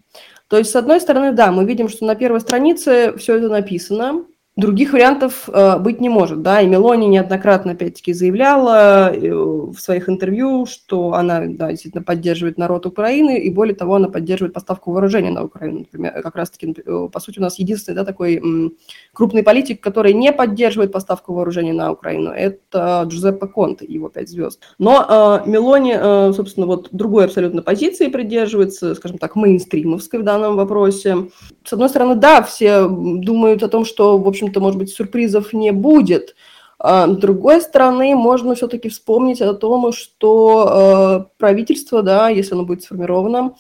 [0.49, 4.27] То есть, с одной стороны, да, мы видим, что на первой странице все это написано,
[4.57, 10.09] Других вариантов э, быть не может, да, и Мелони неоднократно, опять-таки, заявляла э, в своих
[10.09, 15.31] интервью, что она, да, действительно поддерживает народ Украины, и более того, она поддерживает поставку вооружения
[15.31, 18.73] на Украину, например, как раз-таки, э, по сути, у нас единственный, да, такой м,
[19.13, 24.63] крупный политик, который не поддерживает поставку вооружения на Украину, это Джузеппе Конте, его пять звезд.
[24.79, 30.57] Но э, Мелони, э, собственно, вот другой абсолютно позиции придерживается, скажем так, мейнстримовской в данном
[30.57, 31.29] вопросе.
[31.63, 35.53] С одной стороны, да, все думают о том, что, в общем, общем-то, может быть, сюрпризов
[35.53, 36.35] не будет.
[36.79, 42.65] А, с другой стороны, можно все-таки вспомнить о том, что э, правительство, да, если оно
[42.65, 43.55] будет сформировано,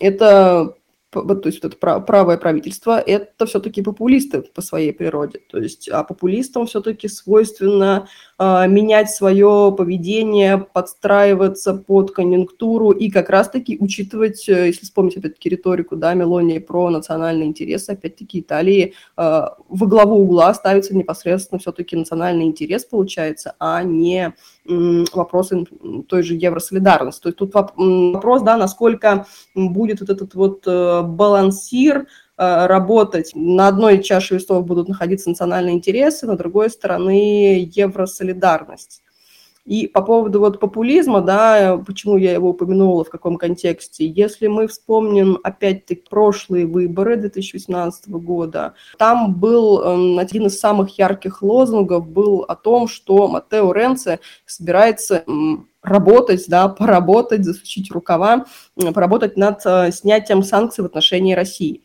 [0.00, 0.74] это
[1.12, 5.40] то есть вот это правое правительство, это все-таки популисты по своей природе.
[5.50, 8.06] То есть, а популистам все-таки свойственно
[8.40, 15.94] менять свое поведение, подстраиваться под конъюнктуру и как раз-таки учитывать, э, если вспомнить опять-таки риторику,
[15.96, 19.22] да, Мелонии про национальные интересы, опять-таки Италии э,
[19.68, 24.34] во главу угла ставится непосредственно все-таки национальный интерес, получается, а не
[24.66, 25.66] вопросы
[26.08, 27.22] той же евросолидарности.
[27.22, 32.06] То есть тут вопрос, да, насколько будет вот этот вот э, балансир
[32.40, 33.32] работать.
[33.34, 39.02] На одной чаше весов будут находиться национальные интересы, на другой стороны евросолидарность.
[39.66, 44.66] И по поводу вот популизма, да, почему я его упомянула, в каком контексте, если мы
[44.66, 52.40] вспомним опять-таки прошлые выборы 2018 года, там был э, один из самых ярких лозунгов был
[52.40, 55.24] о том, что Матео Ренце собирается
[55.82, 58.46] работать, да, поработать, засучить рукава,
[58.94, 61.82] поработать над э, снятием санкций в отношении России.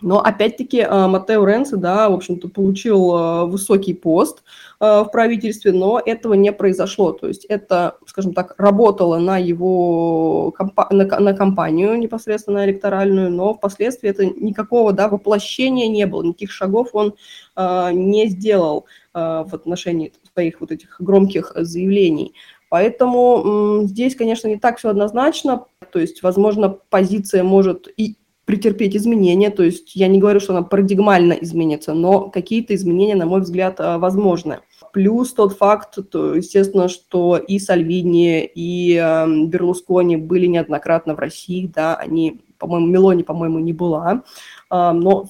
[0.00, 4.42] Но опять-таки э, Матео Ренци, да, в общем-то, получил э, высокий пост
[4.80, 7.12] э, в правительстве, но этого не произошло.
[7.12, 10.54] То есть это, скажем так, работало на его
[10.90, 16.90] на, на кампанию непосредственно электоральную, но впоследствии это никакого да, воплощения не было, никаких шагов
[16.92, 17.14] он
[17.56, 22.34] не сделал в отношении своих вот этих громких заявлений.
[22.68, 25.64] Поэтому здесь, конечно, не так все однозначно.
[25.90, 28.16] То есть, возможно, позиция может и
[28.48, 33.26] претерпеть изменения, то есть я не говорю, что она парадигмально изменится, но какие-то изменения, на
[33.26, 34.60] мой взгляд, а, возможны.
[34.94, 41.70] Плюс тот факт, то, естественно, что и Сальвини, и э, Берлускони были неоднократно в России,
[41.72, 44.22] да, они, по-моему, Мелони, по-моему, не была,
[44.70, 45.28] э, но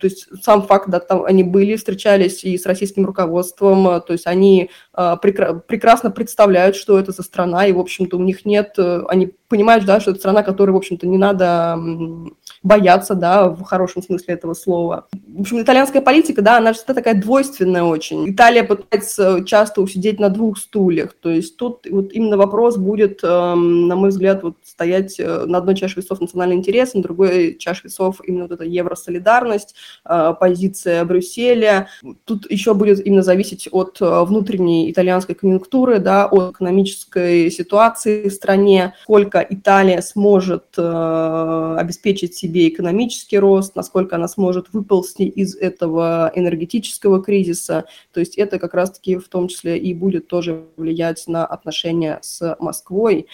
[0.00, 4.26] то есть сам факт, да, там они были, встречались и с российским руководством, то есть
[4.26, 8.76] они э, прекра- прекрасно представляют, что это за страна, и, в общем-то, у них нет,
[9.08, 11.78] они понимают, да, что это страна, которой, в общем-то, не надо
[12.62, 15.06] бояться, да, в хорошем смысле этого слова.
[15.28, 18.30] В общем, итальянская политика, да, она всегда такая двойственная очень.
[18.30, 23.54] Италия пытается часто усидеть на двух стульях, то есть тут вот именно вопрос будет, на
[23.54, 28.20] мой взгляд, вот стоять э, на одной чаше весов национальный интерес, на другой чаше весов
[28.24, 31.88] именно вот эта евросолидарность, э, позиция Брюсселя.
[32.24, 38.32] Тут еще будет именно зависеть от э, внутренней итальянской конъюнктуры, да, от экономической ситуации в
[38.32, 46.30] стране, сколько Италия сможет обеспечить себе себе экономический рост, насколько она сможет выползти из этого
[46.34, 47.84] энергетического кризиса.
[48.12, 52.56] То есть это как раз-таки в том числе и будет тоже влиять на отношения с
[52.60, 53.26] Москвой.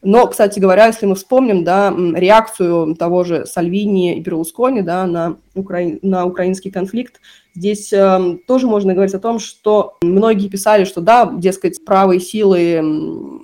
[0.00, 5.36] Но, кстати говоря, если мы вспомним да, реакцию того же Сальвини и Берлускони да, на,
[5.54, 5.80] укра...
[6.02, 7.20] на украинский конфликт,
[7.54, 13.42] здесь э, тоже можно говорить о том, что многие писали, что да, дескать, правые силы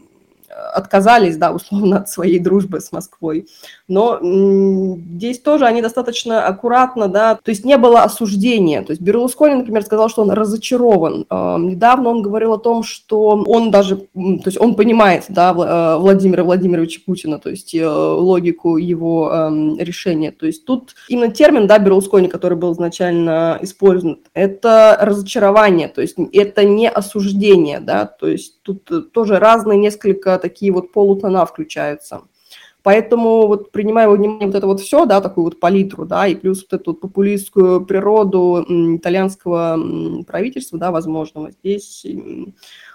[0.55, 3.47] отказались, да, условно, от своей дружбы с Москвой.
[3.89, 8.83] Но здесь тоже они достаточно аккуратно, да, то есть не было осуждения.
[8.83, 11.27] То есть Берлускони, например, сказал, что он разочарован.
[11.29, 15.99] А, недавно он говорил о том, что он даже, то есть он понимает, да, э,
[15.99, 20.31] Владимира Владимировича Путина, то есть э, логику его эм, решения.
[20.31, 26.17] То есть тут именно термин, да, Берлускони, который был изначально использован, это разочарование, то есть
[26.33, 32.21] это не осуждение, да, то есть тут э, тоже разные несколько такие вот полутона включаются.
[32.83, 36.35] Поэтому вот принимая во внимание вот это вот все, да, такую вот палитру, да, и
[36.35, 42.07] плюс вот эту вот популистскую природу итальянского правительства, да, возможного, здесь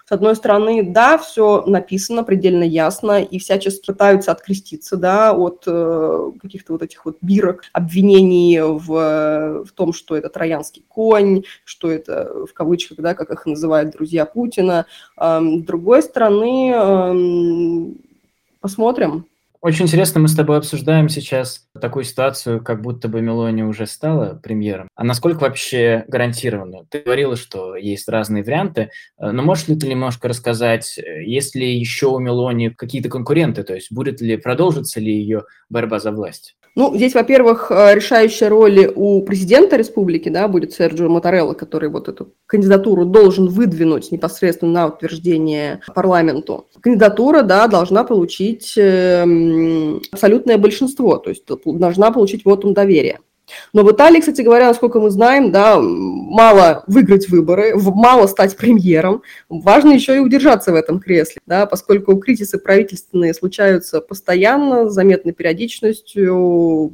[0.09, 6.31] С одной стороны, да, все написано предельно ясно, и всячески пытаются откреститься, да, от э,
[6.41, 12.47] каких-то вот этих вот бирок, обвинений в, в том, что это троянский конь, что это
[12.47, 14.87] в кавычках, да, как их называют друзья Путина.
[15.15, 17.93] Э, с другой стороны, э,
[18.61, 19.27] посмотрим,
[19.61, 24.35] очень интересно, мы с тобой обсуждаем сейчас такую ситуацию, как будто бы Мелони уже стала
[24.35, 24.87] премьером.
[24.95, 26.85] А насколько вообще гарантированно?
[26.89, 31.55] Ты говорила, что есть разные варианты, э, но можешь ли ты немножко рассказать, э, есть
[31.55, 36.11] ли еще у Мелони какие-то конкуренты, то есть будет ли, продолжится ли ее борьба за
[36.11, 36.55] власть?
[36.75, 42.07] Ну, здесь, во-первых, э, решающая роль у президента республики, да, будет Серджио Моторелло, который вот
[42.07, 46.67] эту кандидатуру должен выдвинуть непосредственно на утверждение парламенту.
[46.81, 53.19] Кандидатура, да, должна получить эм, абсолютное большинство, то есть должна получить вотум доверия.
[53.73, 59.23] Но в Италии, кстати говоря, насколько мы знаем, да, мало выиграть выборы, мало стать премьером,
[59.49, 65.33] важно еще и удержаться в этом кресле, да, поскольку кризисы правительственные случаются постоянно, с заметной
[65.33, 66.93] периодичностью,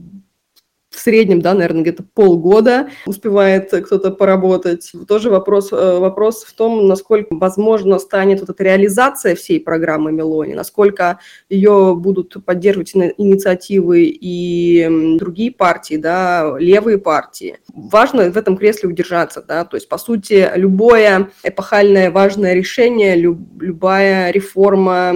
[0.96, 4.91] в среднем, да, наверное, где-то полгода успевает кто-то поработать.
[5.08, 10.54] Тоже вопрос, э, вопрос в том, насколько возможно станет вот эта реализация всей программы Мелони,
[10.54, 11.20] насколько
[11.50, 17.58] ее будут поддерживать инициативы и другие партии, да, левые партии.
[17.74, 24.32] Важно в этом кресле удержаться, да, то есть, по сути, любое эпохальное важное решение, любая
[24.32, 25.14] реформа,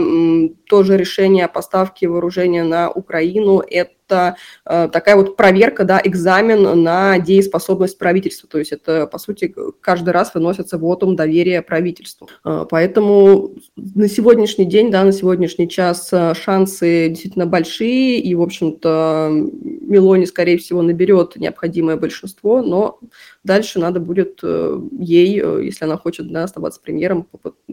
[0.68, 4.36] тоже решение о поставке вооружения на Украину– это это
[4.66, 8.50] э, такая вот проверка, да, экзамен на дееспособность правительства.
[8.50, 12.28] То есть это, по сути, каждый раз выносится вотум доверия правительству.
[12.44, 18.42] Э, поэтому на сегодняшний день, да, на сегодняшний час э, шансы действительно большие, и, в
[18.42, 23.00] общем-то, Мелони, скорее всего, наберет необходимое большинство, но
[23.44, 27.28] дальше надо будет ей, если она хочет да, оставаться премьером,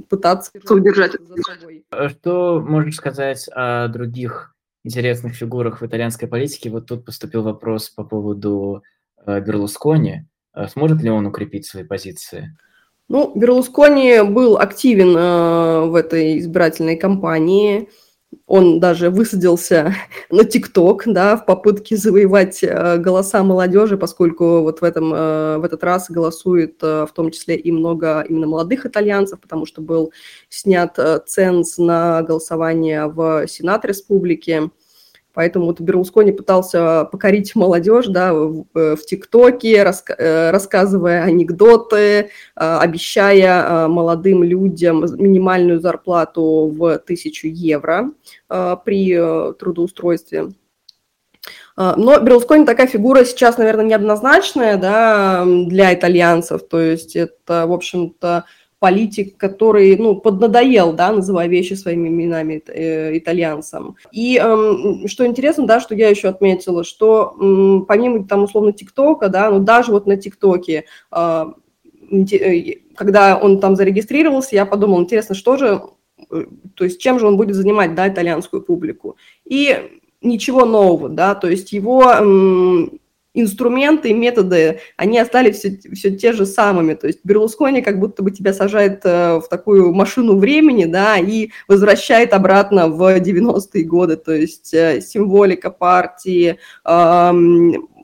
[0.08, 1.84] пытаться удержать это за собой.
[2.08, 4.55] Что можешь сказать о других
[4.86, 6.70] интересных фигурах в итальянской политике.
[6.70, 8.82] Вот тут поступил вопрос по поводу
[9.26, 10.24] э, Берлускони.
[10.54, 12.56] Э, сможет ли он укрепить свои позиции?
[13.08, 17.88] Ну, Берлускони был активен э, в этой избирательной кампании.
[18.46, 19.94] Он даже высадился
[20.30, 25.64] на ТикТок, да, в попытке завоевать э, голоса молодежи, поскольку вот в, этом, э, в
[25.64, 30.12] этот раз голосует э, в том числе и много именно молодых итальянцев, потому что был
[30.48, 30.96] снят
[31.26, 34.70] ценз на голосование в Сенат Республики.
[35.36, 44.42] Поэтому вот Берлускони пытался покорить молодежь да, в, в ТикТоке, раска рассказывая анекдоты, обещая молодым
[44.42, 48.12] людям минимальную зарплату в тысячу евро
[48.48, 50.52] при трудоустройстве.
[51.76, 56.66] Но Берлускони такая фигура сейчас, наверное, неоднозначная да, для итальянцев.
[56.66, 58.46] То есть это, в общем-то,
[58.78, 63.96] политик, который, ну, поднадоел, да, называя вещи своими именами э, итальянцам.
[64.12, 69.28] И э, что интересно, да, что я еще отметила, что э, помимо там условно ТикТока,
[69.28, 71.54] да, ну даже вот на ТикТоке, а,
[72.10, 75.82] э, когда он там зарегистрировался, я подумала, интересно, что же,
[76.30, 79.16] э, то есть чем же он будет занимать, да, итальянскую публику.
[79.46, 82.02] И ничего нового, да, то есть его
[83.36, 86.94] инструменты методы, они остались все, все те же самыми.
[86.94, 91.50] То есть Берлускони как будто бы тебя сажает э, в такую машину времени, да, и
[91.68, 94.16] возвращает обратно в 90-е годы.
[94.16, 96.58] То есть э, символика партии,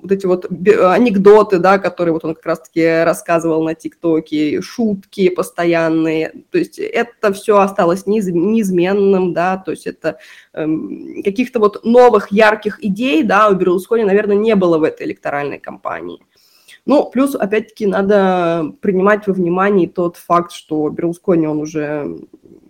[0.03, 6.33] вот эти вот анекдоты, да, которые вот он как раз-таки рассказывал на ТикТоке, шутки постоянные,
[6.51, 10.19] то есть это все осталось неиз, неизменным, да, то есть это
[10.53, 15.61] эм, каких-то вот новых ярких идей, да, у Берлускони, наверное, не было в этой электоральной
[15.61, 16.21] кампании.
[16.85, 22.19] Ну, плюс, опять-таки, надо принимать во внимание тот факт, что Берлускони, он уже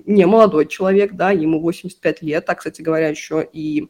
[0.04, 3.88] не молодой человек, да, ему 85 лет, а, кстати говоря, еще и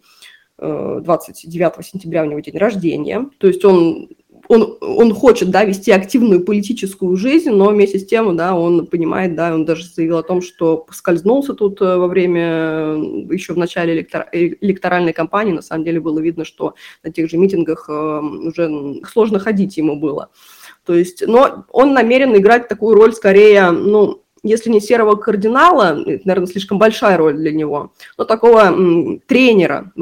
[0.63, 3.29] 29 э, сентября у него день рождения.
[3.39, 4.09] То есть он,
[4.49, 9.35] он, он хочет да, вести активную политическую жизнь, но вместе с тем да, он понимает,
[9.35, 12.97] да, он даже заявил о том, что скользнулся тут э, во время, э,
[13.31, 17.39] еще в начале электор, электоральной кампании, на самом деле было видно, что на тех же
[17.39, 20.31] митингах уже сложно ходить ему было.
[20.85, 26.27] То есть, но он намерен играть такую роль скорее, ну, если не серого кардинала, это,
[26.27, 29.93] наверное, слишком большая роль для него, но такого тренера,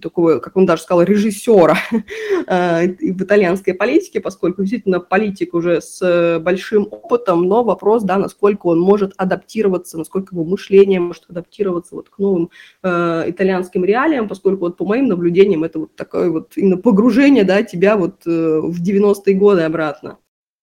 [0.00, 1.76] такого, как он даже сказал, режиссера
[2.46, 8.66] э, в итальянской политике, поскольку действительно политик уже с большим опытом, но вопрос, да, насколько
[8.66, 12.50] он может адаптироваться, насколько его мышление может адаптироваться вот к новым
[12.82, 17.62] э, итальянским реалиям, поскольку вот по моим наблюдениям это вот такое вот именно погружение, да,
[17.62, 20.18] тебя вот э, в 90-е годы обратно.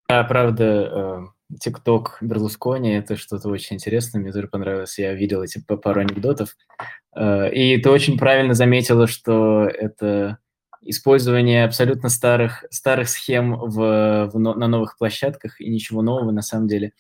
[0.07, 5.59] Да, правда, э ТикТок Берлускони, это что-то очень интересное, мне тоже понравилось, я видел эти
[5.59, 6.55] пару анекдотов.
[7.15, 10.37] Э, и ты очень правильно заметила, что это
[10.81, 16.67] использование абсолютно старых, старых схем в, в, на новых площадках, и ничего нового на самом
[16.67, 16.93] деле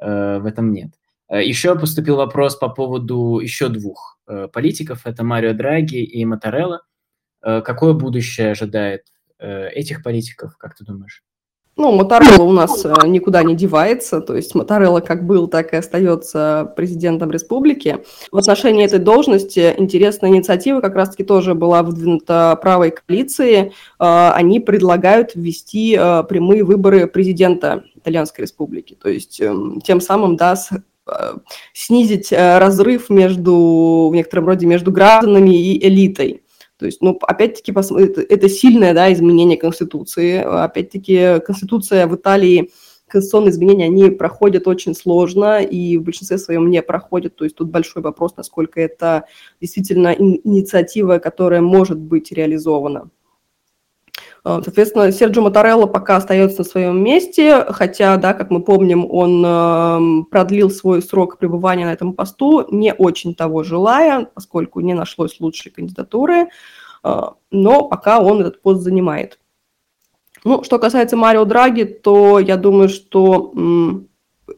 [0.00, 0.90] э, в этом нет.
[1.28, 4.18] Э, еще поступил вопрос по поводу еще двух
[4.52, 6.82] политиков, это Марио Драги и Моторелло.
[7.40, 9.04] Какое будущее ожидает
[9.38, 11.24] этих политиков, как ты думаешь?
[11.78, 15.76] Ну, Моторелло у нас э, никуда не девается, то есть Моторелло как был, так и
[15.76, 17.98] остается президентом республики.
[18.32, 23.72] В отношении этой должности интересная инициатива как раз-таки тоже была выдвинута правой коалиции.
[24.00, 30.34] Э, они предлагают ввести э, прямые выборы президента Итальянской республики, то есть эм, тем самым,
[30.34, 30.56] да,
[31.72, 36.42] снизить разрыв между, в некотором роде, между гражданами и элитой.
[36.78, 40.36] То есть, ну, опять-таки, это, сильное да, изменение Конституции.
[40.36, 42.70] Опять-таки, Конституция в Италии,
[43.08, 47.34] конституционные изменения, они проходят очень сложно и в большинстве своем не проходят.
[47.34, 49.24] То есть тут большой вопрос, насколько это
[49.60, 53.10] действительно инициатива, которая может быть реализована.
[54.48, 59.44] Э, соответственно, Серджо Моторелло пока остается на своем месте, хотя, да, как мы помним, он
[59.44, 65.38] эм, продлил свой срок пребывания на этом посту, не очень того желая, поскольку не нашлось
[65.40, 66.48] лучшей кандидатуры,
[67.04, 67.20] э,
[67.50, 69.38] но пока он этот пост занимает.
[70.44, 73.52] Ну, что касается Марио Драги, то я думаю, что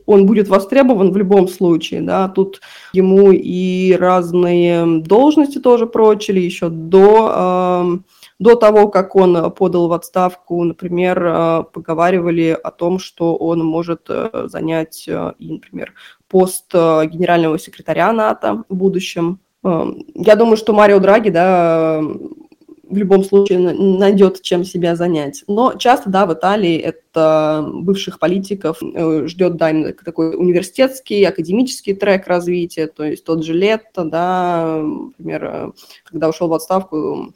[0.06, 2.60] он будет востребован в любом случае, да, тут
[2.92, 9.88] ему и разные должности тоже прочили еще до э, до того, как он э, подал
[9.88, 15.92] в отставку, например, э, поговаривали о том, что он может э, занять, например,
[16.26, 19.40] пост генерального секретаря НАТО в будущем.
[19.62, 25.44] Эм, я думаю, что Марио Драги, да, в любом случае найдет чем себя занять.
[25.46, 32.86] Но часто, да, в Италии это бывших политиков ждет, да, такой университетский, академический трек развития,
[32.86, 35.74] то есть тот же Летто, да, например,
[36.04, 37.34] когда ушел в отставку,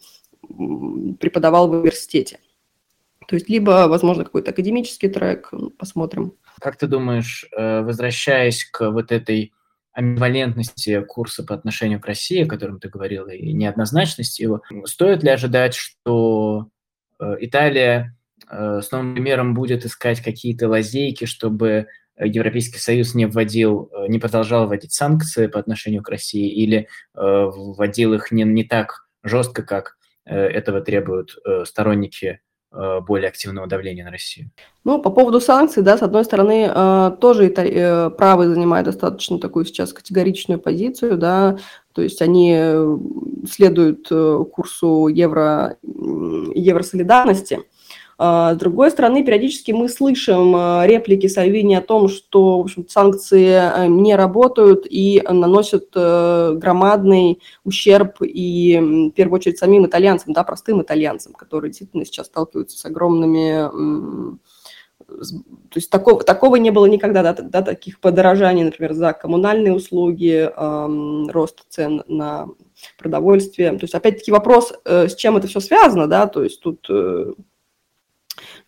[1.19, 2.39] преподавал в университете.
[3.27, 6.35] То есть либо, возможно, какой-то академический трек, посмотрим.
[6.61, 9.53] Как ты думаешь, э, возвращаясь к вот этой
[9.93, 15.31] амбивалентности курса по отношению к России, о котором ты говорил, и неоднозначности его, стоит ли
[15.31, 16.69] ожидать, что
[17.21, 18.17] э, Италия
[18.49, 21.87] э, с новым примером будет искать какие-то лазейки, чтобы
[22.19, 28.31] Европейский Союз не вводил, не продолжал вводить санкции по отношению к России или вводил их
[28.31, 29.97] не, не так жестко, как
[30.31, 32.41] этого требуют э, сторонники
[32.73, 34.51] э, более активного давления на Россию.
[34.85, 36.69] Ну, по поводу санкций, да, с одной стороны,
[37.21, 37.49] тоже
[38.17, 41.59] правые занимают достаточно такую сейчас категоричную позицию, да,
[41.93, 42.59] то есть они
[43.49, 47.61] следуют курсу евро, евросолидарности,
[48.19, 53.49] с другой стороны, периодически мы слышим а, реплики Сальвини о том, что в общем, санкции
[53.49, 60.45] а, не работают и наносят э, громадный ущерб и, в первую очередь, самим итальянцам, да,
[60.45, 64.39] простым итальянцам, которые действительно сейчас сталкиваются с огромными
[65.07, 70.51] то есть такого, такого не было никогда, да, да, таких подорожаний, например, за коммунальные услуги,
[70.57, 72.49] эм, рост цен на
[72.99, 73.71] продовольствие.
[73.73, 77.33] То есть, опять-таки, вопрос, э, с чем это все связано, да, то есть тут э,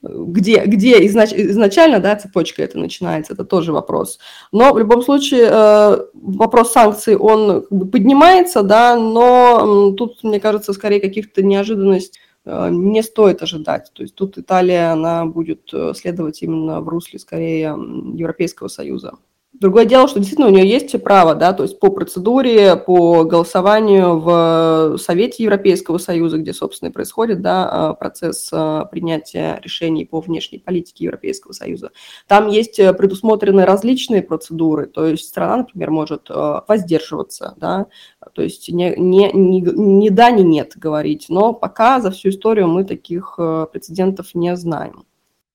[0.03, 4.19] где, где изнач, изначально да, цепочка это начинается, это тоже вопрос.
[4.53, 11.01] Но в любом случае э, вопрос санкций, он поднимается, да, но тут, мне кажется, скорее
[11.01, 13.91] каких-то неожиданностей э, не стоит ожидать.
[13.95, 17.77] То есть тут Италия, она будет э, следовать именно в русле скорее
[18.15, 19.15] Европейского Союза.
[19.61, 24.19] Другое дело, что действительно у нее есть право, да, то есть по процедуре, по голосованию
[24.19, 30.21] в Совете Европейского Союза, где, собственно, и происходит, да, а, процесс а, принятия решений по
[30.21, 31.91] внешней политике Европейского Союза.
[32.27, 37.87] Там есть предусмотрены различные процедуры, то есть страна, например, может э, воздерживаться, да,
[38.35, 42.69] то есть не, не, не, не да, не нет говорить, но пока за всю историю
[42.69, 45.07] мы таких прецедентов не знаем.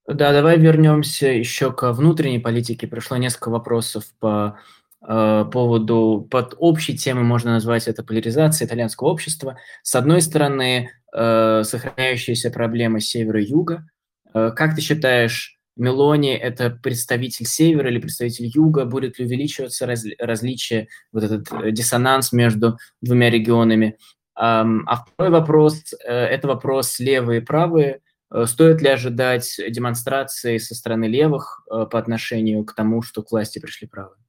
[0.08, 2.88] Да, давай вернемся еще к внутренней политике.
[2.88, 4.58] Пришло несколько вопросов по
[5.08, 9.60] э, поводу, под общей темой можно назвать это поляризация итальянского общества.
[9.84, 13.86] С одной стороны, э, сохраняющаяся проблема севера-юга.
[14.34, 18.86] Э, как ты считаешь, Мелони– это представитель севера или представитель юга?
[18.86, 23.98] Будет ли увеличиваться раз, различие, вот этот э, диссонанс между двумя регионами?
[24.40, 28.00] Um, а второй вопрос э,– это вопрос левые и правые–
[28.46, 33.60] стоит ли ожидать демонстрации со стороны левых э, по отношению к тому, что к власти
[33.60, 34.22] пришли правые?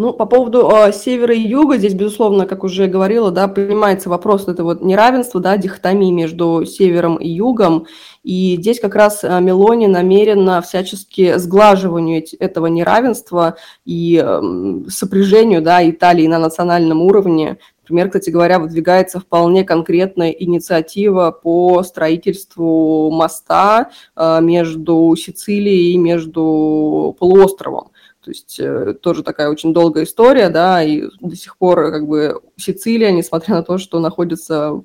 [0.00, 4.46] Ну, по поводу э, севера и юга, здесь, безусловно, как уже говорила, да, принимается вопрос
[4.46, 7.88] это вот неравенства, да, дихотомии между севером и югом,
[8.22, 14.40] и здесь как раз э, Мелони намерена всячески сглаживанию этого неравенства и э,
[14.88, 17.58] сопряжению, да, Италии на национальном уровне.
[17.88, 27.16] Например, кстати говоря, выдвигается вполне конкретная инициатива по строительству моста э, между Сицилией и между
[27.18, 27.92] полуостровом.
[28.22, 32.42] То есть э, тоже такая очень долгая история, да, и до сих пор как бы
[32.56, 34.82] Сицилия, несмотря на то, что находится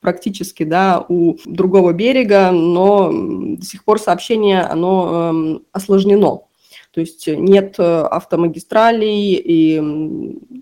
[0.00, 6.45] практически, да, у другого берега, но до сих пор сообщение, оно э, осложнено.
[6.96, 9.74] То есть нет э, автомагистралей, и,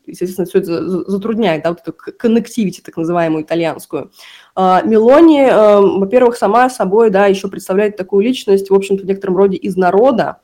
[0.05, 4.11] естественно, все это затрудняет, да, вот эту коннективити, так называемую итальянскую.
[4.57, 9.37] А, Мелони, э, во-первых, сама собой, да, еще представляет такую личность, в общем-то, в некотором
[9.37, 10.39] роде из народа,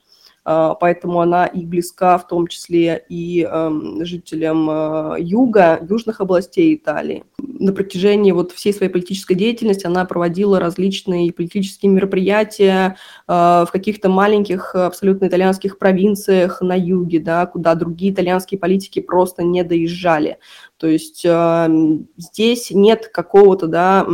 [0.45, 7.25] поэтому она и близка в том числе и эм, жителям э, юга, южных областей Италии.
[7.39, 12.97] На протяжении вот всей своей политической деятельности она проводила различные политические мероприятия
[13.29, 19.43] э, в каких-то маленьких абсолютно итальянских провинциях на юге, да, куда другие итальянские политики просто
[19.43, 20.39] не доезжали.
[20.79, 24.07] То есть эм, здесь нет какого-то, да,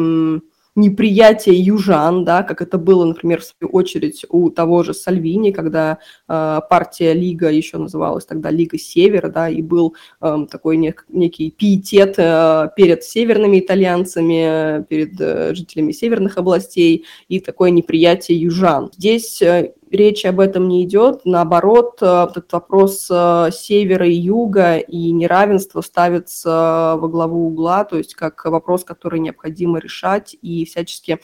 [0.77, 5.99] неприятие южан, да, как это было, например, в свою очередь у того же Сальвини, когда
[6.29, 11.51] э, партия Лига еще называлась тогда Лига Севера, да, и был э, такой нек- некий
[11.51, 18.91] пиетет э, перед северными итальянцами, перед э, жителями северных областей и такое неприятие южан.
[18.93, 21.23] Здесь э, речи об этом не идет.
[21.25, 27.97] Наоборот, э, этот вопрос э, севера и юга и неравенства ставится во главу угла, то
[27.97, 31.19] есть как вопрос, который необходимо решать и всячески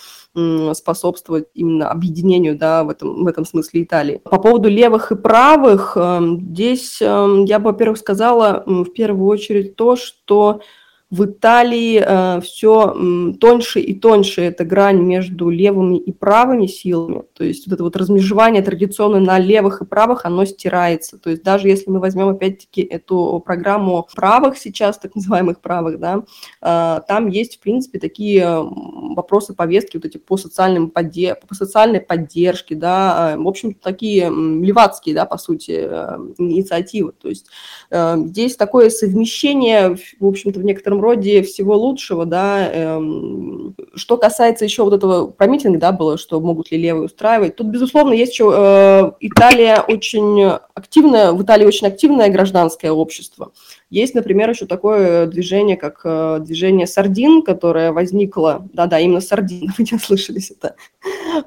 [0.72, 4.20] способствовать именно объединению да, в, этом, в этом смысле Италии.
[4.24, 9.76] По поводу левых и правых, эм, здесь эм, я бы, во-первых, сказала в первую очередь
[9.76, 10.60] то, что
[11.12, 17.24] в Италии э, все э, тоньше и тоньше эта грань между левыми и правыми силами.
[17.34, 21.18] То есть вот это вот размежевание традиционно на левых и правых, оно стирается.
[21.18, 26.24] То есть даже если мы возьмем опять-таки эту программу правых сейчас, так называемых правых, да,
[26.62, 28.46] э, там есть, в принципе, такие
[29.14, 31.34] вопросы повестки вот эти по, социальным подде...
[31.46, 37.12] по социальной поддержке, да, э, в общем такие левацкие, да, по сути, э, инициативы.
[37.12, 37.48] То есть
[37.90, 42.70] э, здесь такое совмещение, в общем-то, в некотором роде всего лучшего, да.
[42.72, 47.56] Эм, что касается еще вот этого про митинг, да, было, что могут ли левые устраивать.
[47.56, 53.52] Тут, безусловно, есть еще э, Италия очень активная, в Италии очень активное гражданское общество.
[53.92, 59.84] Есть, например, еще такое движение, как э, движение «Сардин», которое возникло, да-да, именно «Сардин», вы
[59.84, 60.76] не слышались это,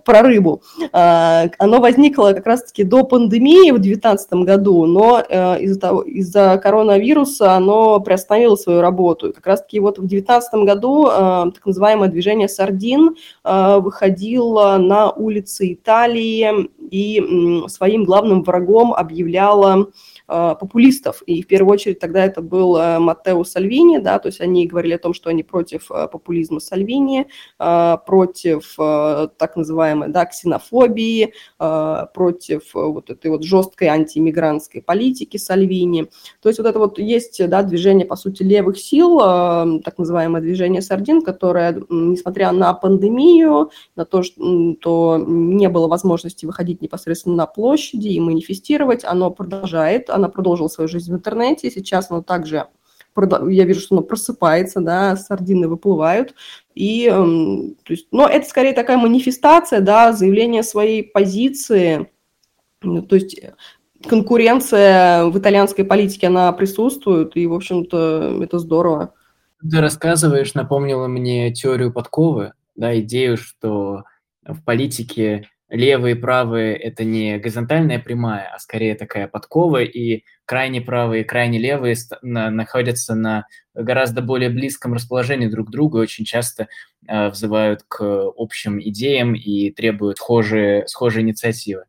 [0.04, 0.62] про рыбу.
[0.92, 6.60] А, оно возникло как раз-таки до пандемии в 2019 году, но э, из-за, того, из-за
[6.62, 9.34] коронавируса оно приостановило свою работу.
[9.34, 16.70] Как раз-таки вот в 2019 году э, так называемое движение «Сардин» выходило на улицы Италии
[16.92, 19.88] и своим главным врагом объявляло
[20.28, 21.22] популистов.
[21.24, 24.94] И в первую очередь тогда это был э, Маттео Сальвини, да, то есть они говорили
[24.94, 33.10] о том, что они против э, популизма Сальвини, против так называемой да, ксенофобии, против вот
[33.10, 36.10] этой вот жесткой антииммигрантской политики Сальвини.
[36.42, 40.82] То есть вот это вот есть да, движение, по сути, левых сил, так называемое движение
[40.82, 48.10] Сардин, которое, несмотря на пандемию, на то, что не было возможности выходить непосредственно на площади
[48.10, 52.68] и манифестировать, оно продолжает она продолжила свою жизнь в интернете, сейчас она также
[53.48, 56.36] я вижу, что она просыпается, да, сардины выплывают,
[56.74, 62.10] и, эм, то есть, но это скорее такая манифестация, да, заявление своей позиции,
[62.82, 63.40] то есть
[64.06, 69.14] конкуренция в итальянской политике, она присутствует, и, в общем-то, это здорово.
[69.62, 74.04] Ты рассказываешь, напомнила мне теорию подковы, да, идею, что
[74.44, 80.82] в политике левые и правые– это не горизонтальная прямая, а скорее такая подкова, и крайне
[80.82, 86.26] правые и крайне левые находятся на гораздо более близком расположении друг к другу и очень
[86.26, 86.68] часто
[87.08, 88.04] э, взывают к
[88.36, 91.86] общим идеям и требуют схожие, схожие инициативы.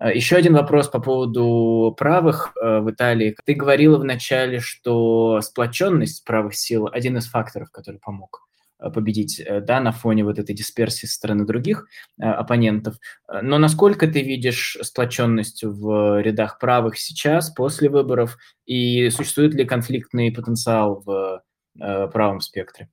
[0.00, 3.36] Э, Еще один вопрос по поводу правых э, в Италии.
[3.44, 8.46] Ты говорила вначале, что сплоченность правых сил– один из факторов, который помог
[8.78, 11.86] победить, э, да, на фоне вот этой дисперсии со стороны других
[12.18, 12.96] э, оппонентов.
[13.42, 20.32] Но насколько ты видишь сплоченность в рядах правых сейчас, после выборов, и существует ли конфликтный
[20.32, 21.42] потенциал в
[21.78, 22.88] правом спектре?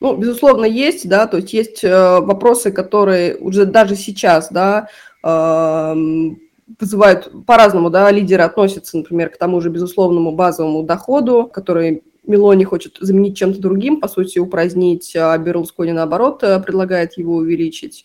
[0.00, 4.88] Ну, безусловно, есть, да, то есть есть вопросы, которые уже даже сейчас, да,
[6.80, 12.98] вызывают по-разному, да, лидеры относятся, например, к тому же безусловному базовому доходу, который Мелони хочет
[13.00, 18.04] заменить чем-то другим, по сути, упразднить, а Берлускони, наоборот, предлагает его увеличить.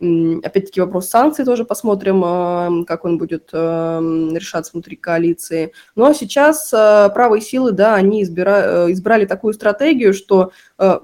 [0.00, 4.00] Опять-таки вопрос санкций тоже посмотрим, а, как он будет а,
[4.32, 5.72] решаться внутри коалиции.
[5.96, 8.86] Но ну, а сейчас правые силы, да, они избира...
[8.86, 10.52] Э, избрали такую стратегию, что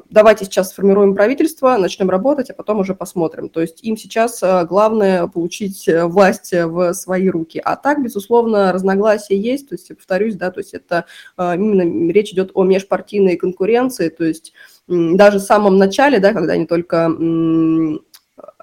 [0.09, 3.49] давайте сейчас сформируем правительство, начнем работать, а потом уже посмотрим.
[3.49, 7.61] То есть им сейчас главное получить власть в свои руки.
[7.65, 9.69] А так, безусловно, разногласия есть.
[9.69, 14.53] То есть, повторюсь, да, то есть это именно речь идет о межпартийной конкуренции, то есть
[14.87, 17.09] даже в самом начале, да, когда они только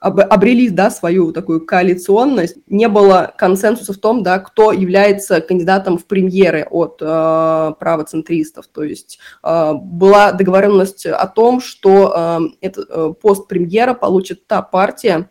[0.02, 6.06] обрели да, свою такую коалиционность, не было консенсуса в том, да, кто является кандидатом в
[6.06, 8.66] премьеры от э, правоцентристов.
[8.68, 14.64] То есть э, была договоренность о том, что э, этот э, пост премьера получит та
[14.64, 15.30] партия,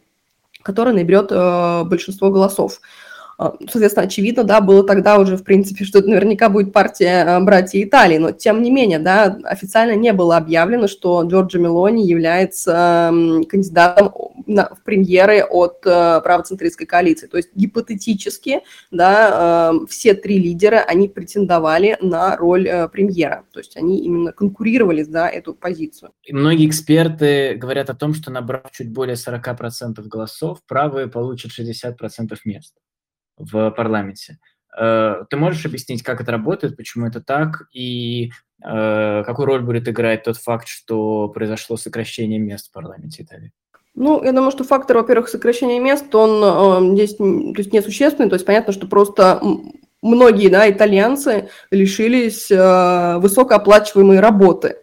[0.62, 2.80] которая наберет э, большинство голосов.
[3.40, 7.40] А, соответственно, очевидно, да, было тогда уже, в принципе, что это наверняка будет партия а,
[7.40, 13.10] братья Италии, но тем не менее, да, официально не было объявлено, что Джорджо Мелони является
[13.48, 14.12] кандидатом
[14.46, 17.28] в премьеры от а, правоцентристской коалиции.
[17.28, 18.60] То есть гипотетически,
[18.90, 25.24] да, все три лидера, они претендовали на роль премьера, то есть они именно конкурировали за
[25.28, 26.10] эту позицию.
[26.24, 32.36] И многие эксперты говорят о том, что набрав чуть более 40% голосов, правые получат 60%
[32.44, 32.74] мест
[33.40, 34.38] в парламенте.
[34.78, 38.30] Э, ты можешь объяснить, как это работает, почему это так, и
[38.62, 43.52] э, какую роль будет играть тот факт, что произошло сокращение мест в парламенте Италии?
[43.94, 47.24] Ну, я думаю, что фактор, во-первых, сокращения мест, он э, здесь то
[47.56, 48.28] есть, несущественный.
[48.28, 49.42] То есть понятно, что просто
[50.02, 54.76] многие да, итальянцы лишились э, высокооплачиваемой работы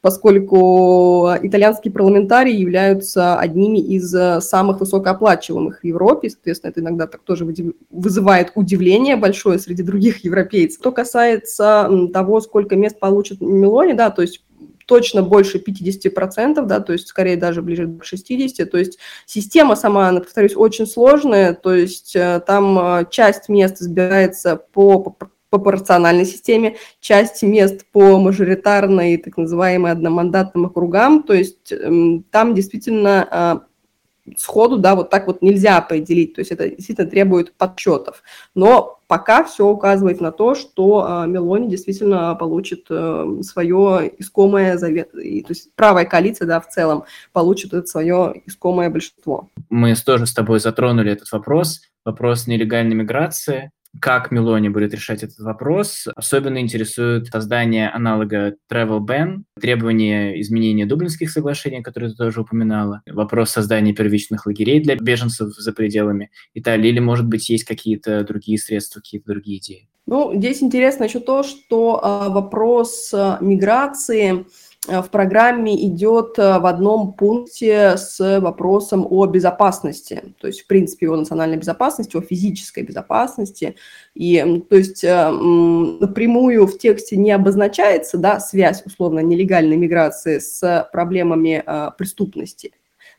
[0.00, 7.22] поскольку итальянские парламентарии являются одними из э, самых высокооплачиваемых в Европе, соответственно, это иногда так
[7.22, 7.46] тоже
[7.90, 10.80] вызывает удивление большое среди других европейцев.
[10.80, 14.42] Что касается того, сколько мест получит Мелони, да, то есть
[14.88, 18.64] точно больше 50%, да, то есть скорее даже ближе к 60%.
[18.64, 24.56] То есть система сама, повторюсь, очень сложная, то есть э, там э, часть мест избирается
[24.56, 25.14] по
[25.50, 32.54] по пропорциональной системе, часть мест по мажоритарной, так называемой одномандатным округам, то есть эм, там
[32.54, 33.62] действительно а,
[34.36, 38.22] сходу, да, вот так вот нельзя определить, то есть это действительно требует подсчетов.
[38.54, 45.12] Но пока все указывает на то, что э, Мелони действительно получит э, свое искомое, завет,
[45.12, 49.48] то есть правая коалиция, да, в целом получит это свое искомое большинство.
[49.70, 53.70] Мы тоже с тобой затронули этот вопрос, вопрос нелегальной миграции
[54.00, 56.06] как Мелони будет решать этот вопрос.
[56.14, 63.50] Особенно интересует создание аналога Travel Ban, требование изменения Дублинских соглашений, которые ты тоже упоминала, вопрос
[63.50, 69.00] создания первичных лагерей для беженцев за пределами Италии, или, может быть, есть какие-то другие средства,
[69.00, 69.88] какие-то другие идеи?
[70.06, 74.46] Ну, здесь интересно еще то, что э, вопрос э, миграции
[74.88, 81.08] в программе идет э, в одном пункте с вопросом о безопасности, то есть, в принципе,
[81.08, 83.76] о национальной безопасности, о физической безопасности.
[84.14, 90.88] И, то есть, э, напрямую в тексте не обозначается да, связь, условно, нелегальной миграции с
[90.92, 91.62] проблемами
[91.96, 92.72] преступности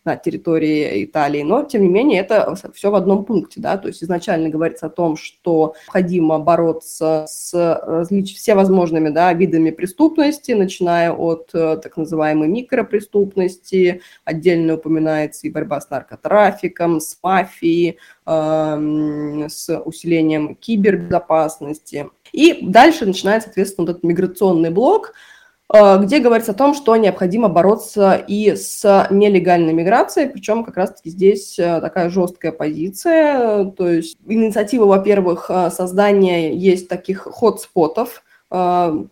[0.06, 4.04] на территории Италии, но, тем не менее, это все в одном пункте, да, то есть
[4.04, 8.36] изначально говорится о том, что необходимо бороться с различ...
[8.36, 15.89] всевозможными, да, видами преступности, начиная от э, так называемой микропреступности, отдельно упоминается и борьба с
[15.89, 22.10] наркотрафиком, с мафией, э, с усилением кибербезопасности.
[22.32, 25.39] И дальше начинается, соответственно, этот миграционный блок– Э,
[25.72, 31.60] где говорится о том, что необходимо бороться и с нелегальной миграцией, причем как раз-таки здесь
[31.60, 39.08] э, такая жесткая позиция, то есть инициатива, во-первых, э, создания есть таких хотспотов, то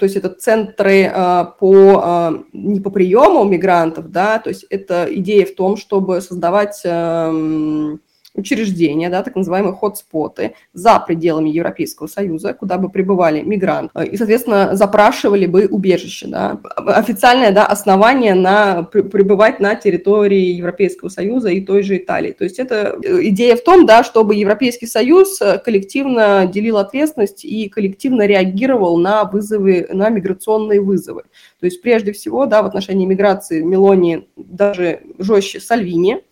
[0.00, 1.12] есть это центры
[1.60, 8.00] по, не по приему мигрантов, да, то есть это идея в том, чтобы создавать эм,
[8.38, 14.76] учреждения, да, так называемые хотспоты за пределами Европейского Союза, куда бы прибывали мигранты и, соответственно,
[14.76, 16.28] запрашивали бы убежище.
[16.28, 16.58] Да.
[16.86, 22.32] Официальное да, основание на пребывать на территории Европейского Союза и той же Италии.
[22.32, 27.44] То есть это э, идея в том, да, чтобы Европейский Союз э, коллективно делил ответственность
[27.44, 31.22] и коллективно реагировал на вызовы, на миграционные вызовы.
[31.60, 36.22] То есть прежде всего, да, в отношении миграции Мелони даже жестче Сальвини,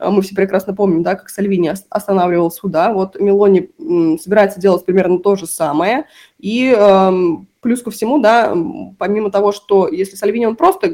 [0.00, 2.92] мы все прекрасно помним, да, как Сальвини останавливал суда.
[2.92, 3.70] Вот Мелони
[4.18, 6.06] собирается делать примерно то же самое.
[6.38, 8.56] И эм, плюс ко всему, да,
[8.98, 10.88] помимо того, что если Сальвини он просто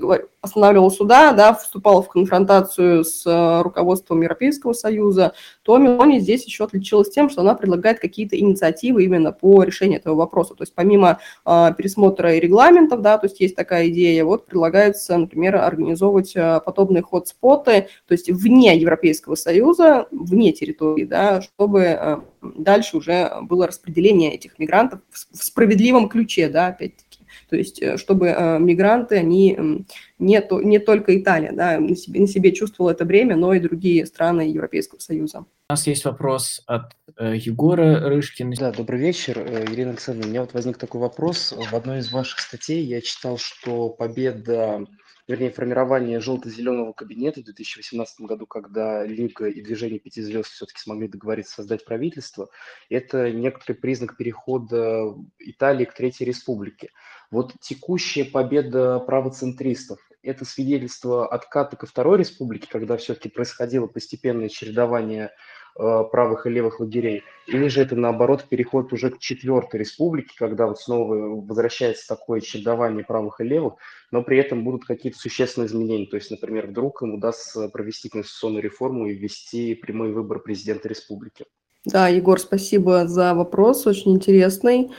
[0.46, 6.64] останавливала суда, да, вступала в конфронтацию с э, руководством Европейского Союза, то Мелони здесь еще
[6.64, 10.54] отличилась тем, что она предлагает какие-то инициативы именно по решению этого вопроса.
[10.54, 15.56] То есть помимо э, пересмотра регламентов, да, то есть есть такая идея, вот предлагается, например,
[15.56, 22.96] организовывать э, подобные ход-споты, то есть вне Европейского Союза, вне территории, да, чтобы э, дальше
[22.96, 27.05] уже было распределение этих мигрантов в справедливом ключе, да, опять-таки.
[27.48, 29.84] То есть, э, чтобы э, мигранты, они
[30.18, 33.60] не, то, не только Италия, да, на себе, на себе чувствовала это бремя, но и
[33.60, 35.44] другие страны Европейского Союза.
[35.68, 38.54] У нас есть вопрос от э, Егора Рышкина.
[38.56, 40.28] Да, добрый вечер, э, Ирина Александровна.
[40.28, 41.52] У меня вот возник такой вопрос.
[41.56, 44.86] В одной из ваших статей я читал, что победа
[45.28, 51.08] вернее, формирование желто-зеленого кабинета в 2018 году, когда Лига и движение пяти звезд все-таки смогли
[51.08, 52.48] договориться создать правительство,
[52.88, 56.90] это некоторый признак перехода Италии к Третьей Республике.
[57.30, 65.32] Вот текущая победа правоцентристов– это свидетельство отката ко Второй Республике, когда все-таки происходило постепенное чередование
[65.76, 70.80] правых и левых лагерей, или же это наоборот переход уже к четвертой республике, когда вот
[70.80, 73.74] снова возвращается такое чередование правых и левых,
[74.10, 76.06] но при этом будут какие-то существенные изменения.
[76.06, 81.44] То есть, например, вдруг им удастся провести конституционную реформу и ввести прямой выбор президента республики.
[81.84, 84.90] Да, Егор, спасибо за вопрос, очень интересный.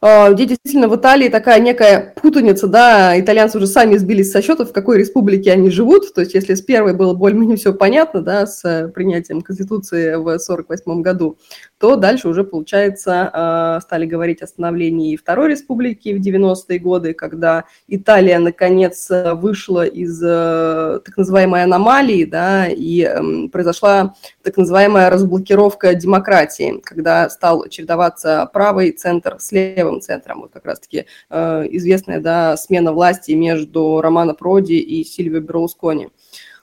[0.00, 4.64] А, где действительно в Италии такая некая путаница, да, итальянцы уже сами сбились со счета,
[4.64, 8.46] в какой республике они живут, то есть если с первой было более-менее все понятно, да,
[8.46, 11.38] с принятием Конституции в 1948 году,
[11.78, 17.64] то дальше уже, получается, а, стали говорить о становлении Второй Республики в 90-е годы, когда
[17.86, 25.94] Италия, наконец, вышла из э, так называемой аномалии, да, и эм, произошла так называемая разблокировка
[25.94, 30.42] демократии, когда стал чередоваться правый центр с левым центром.
[30.42, 36.08] Вот как раз-таки э, известная, да, смена власти между Романо Проди и Сильвио Берлускони.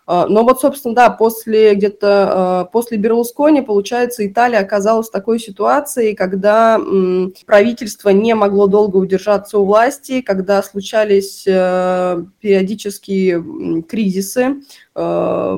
[0.06, 5.40] А, но вот, собственно, да, после где-то а, после Берлускони, получается, Италия оказалась в такой
[5.40, 6.80] ситуации, когда
[7.46, 14.62] правительство не могло долго удержаться у власти, когда случались э, периодические кризисы,
[14.96, 15.58] э,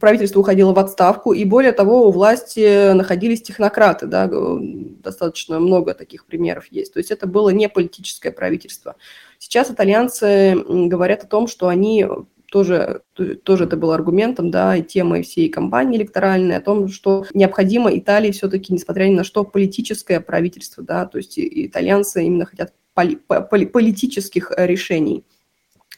[0.00, 6.26] правительство уходило в отставку, и более того, у власти находились технократы, да, достаточно много таких
[6.26, 6.92] примеров есть.
[6.92, 8.96] То есть это было не политическое правительство.
[9.38, 12.06] Сейчас итальянцы говорят о том, что они
[12.50, 13.02] тоже,
[13.42, 18.30] тоже это был аргументом, да, и темой всей кампании электоральной о том, что необходимо Италии
[18.30, 23.66] все-таки, несмотря ни на что, политическое правительство, да, то есть итальянцы именно хотят поли, поли,
[23.66, 25.24] политических решений.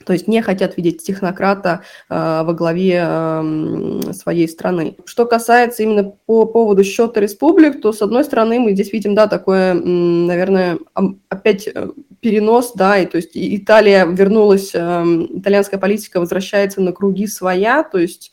[0.05, 4.97] То есть не хотят видеть технократа э, во главе э, своей страны.
[5.05, 9.27] Что касается именно по поводу счета республик, то с одной стороны мы здесь видим, да,
[9.27, 10.79] такое, наверное,
[11.29, 11.91] опять э,
[12.21, 17.99] перенос, да, и то есть Италия вернулась, э, итальянская политика возвращается на круги своя, то
[17.99, 18.33] есть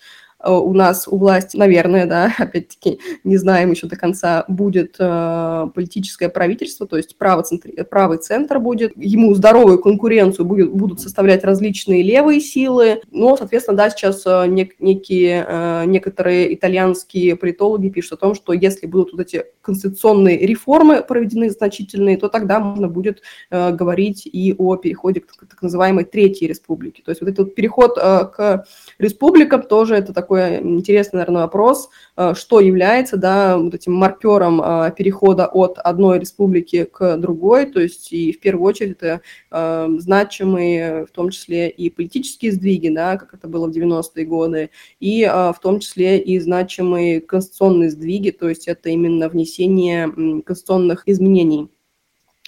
[0.51, 6.29] у нас у власти, наверное, да, опять-таки не знаем еще до конца, будет э, политическое
[6.29, 12.03] правительство, то есть правый центр, правый центр будет, ему здоровую конкуренцию будет, будут составлять различные
[12.03, 18.17] левые силы, но, соответственно, да, сейчас э, нек, некие, э, некоторые итальянские политологи пишут о
[18.17, 23.71] том, что если будут вот эти конституционные реформы проведены значительные, то тогда можно будет э,
[23.71, 27.03] говорить и о переходе к так называемой Третьей Республике.
[27.03, 28.65] То есть вот этот переход э, к
[28.97, 34.61] республикам тоже это так такой интересный, наверное, вопрос, э, что является, да, вот этим маркером
[34.61, 39.21] э, перехода от одной республики к другой, то есть и в первую очередь это
[39.51, 44.69] э, значимые, в том числе и политические сдвиги, да, как это было в 90-е годы,
[44.99, 50.11] и в том числе и значимые конституционные сдвиги, то есть это именно внесение
[50.43, 51.69] конституционных изменений.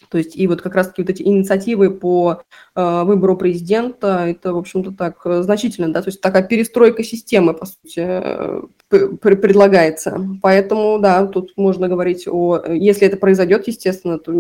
[0.09, 2.41] То есть и вот как раз-таки вот эти инициативы по
[2.75, 7.53] э, выбору президента, это, в общем-то, так э, значительно, да, то есть такая перестройка системы,
[7.53, 10.19] по сути, э, предлагается.
[10.41, 12.63] Поэтому, да, тут можно говорить о...
[12.67, 14.33] Если это произойдет, естественно, то,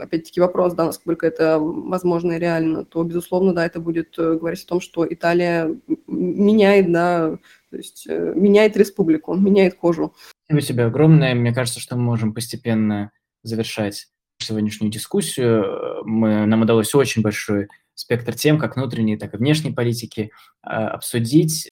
[0.00, 4.62] опять-таки, вопрос, да, насколько это возможно и реально, то, безусловно, да, это будет э, говорить
[4.64, 5.74] о том, что Италия
[6.06, 7.36] меняет, да,
[7.70, 10.14] то есть э, меняет республику, меняет кожу.
[10.44, 11.34] Спасибо тебе огромное.
[11.34, 13.10] Мне кажется, что мы можем постепенно
[13.42, 14.08] завершать
[14.42, 16.04] сегодняшнюю дискуссию.
[16.04, 20.30] Мы, нам удалось очень большой спектр тем, как внутренней, так и внешней политики,
[20.62, 21.70] а, обсудить.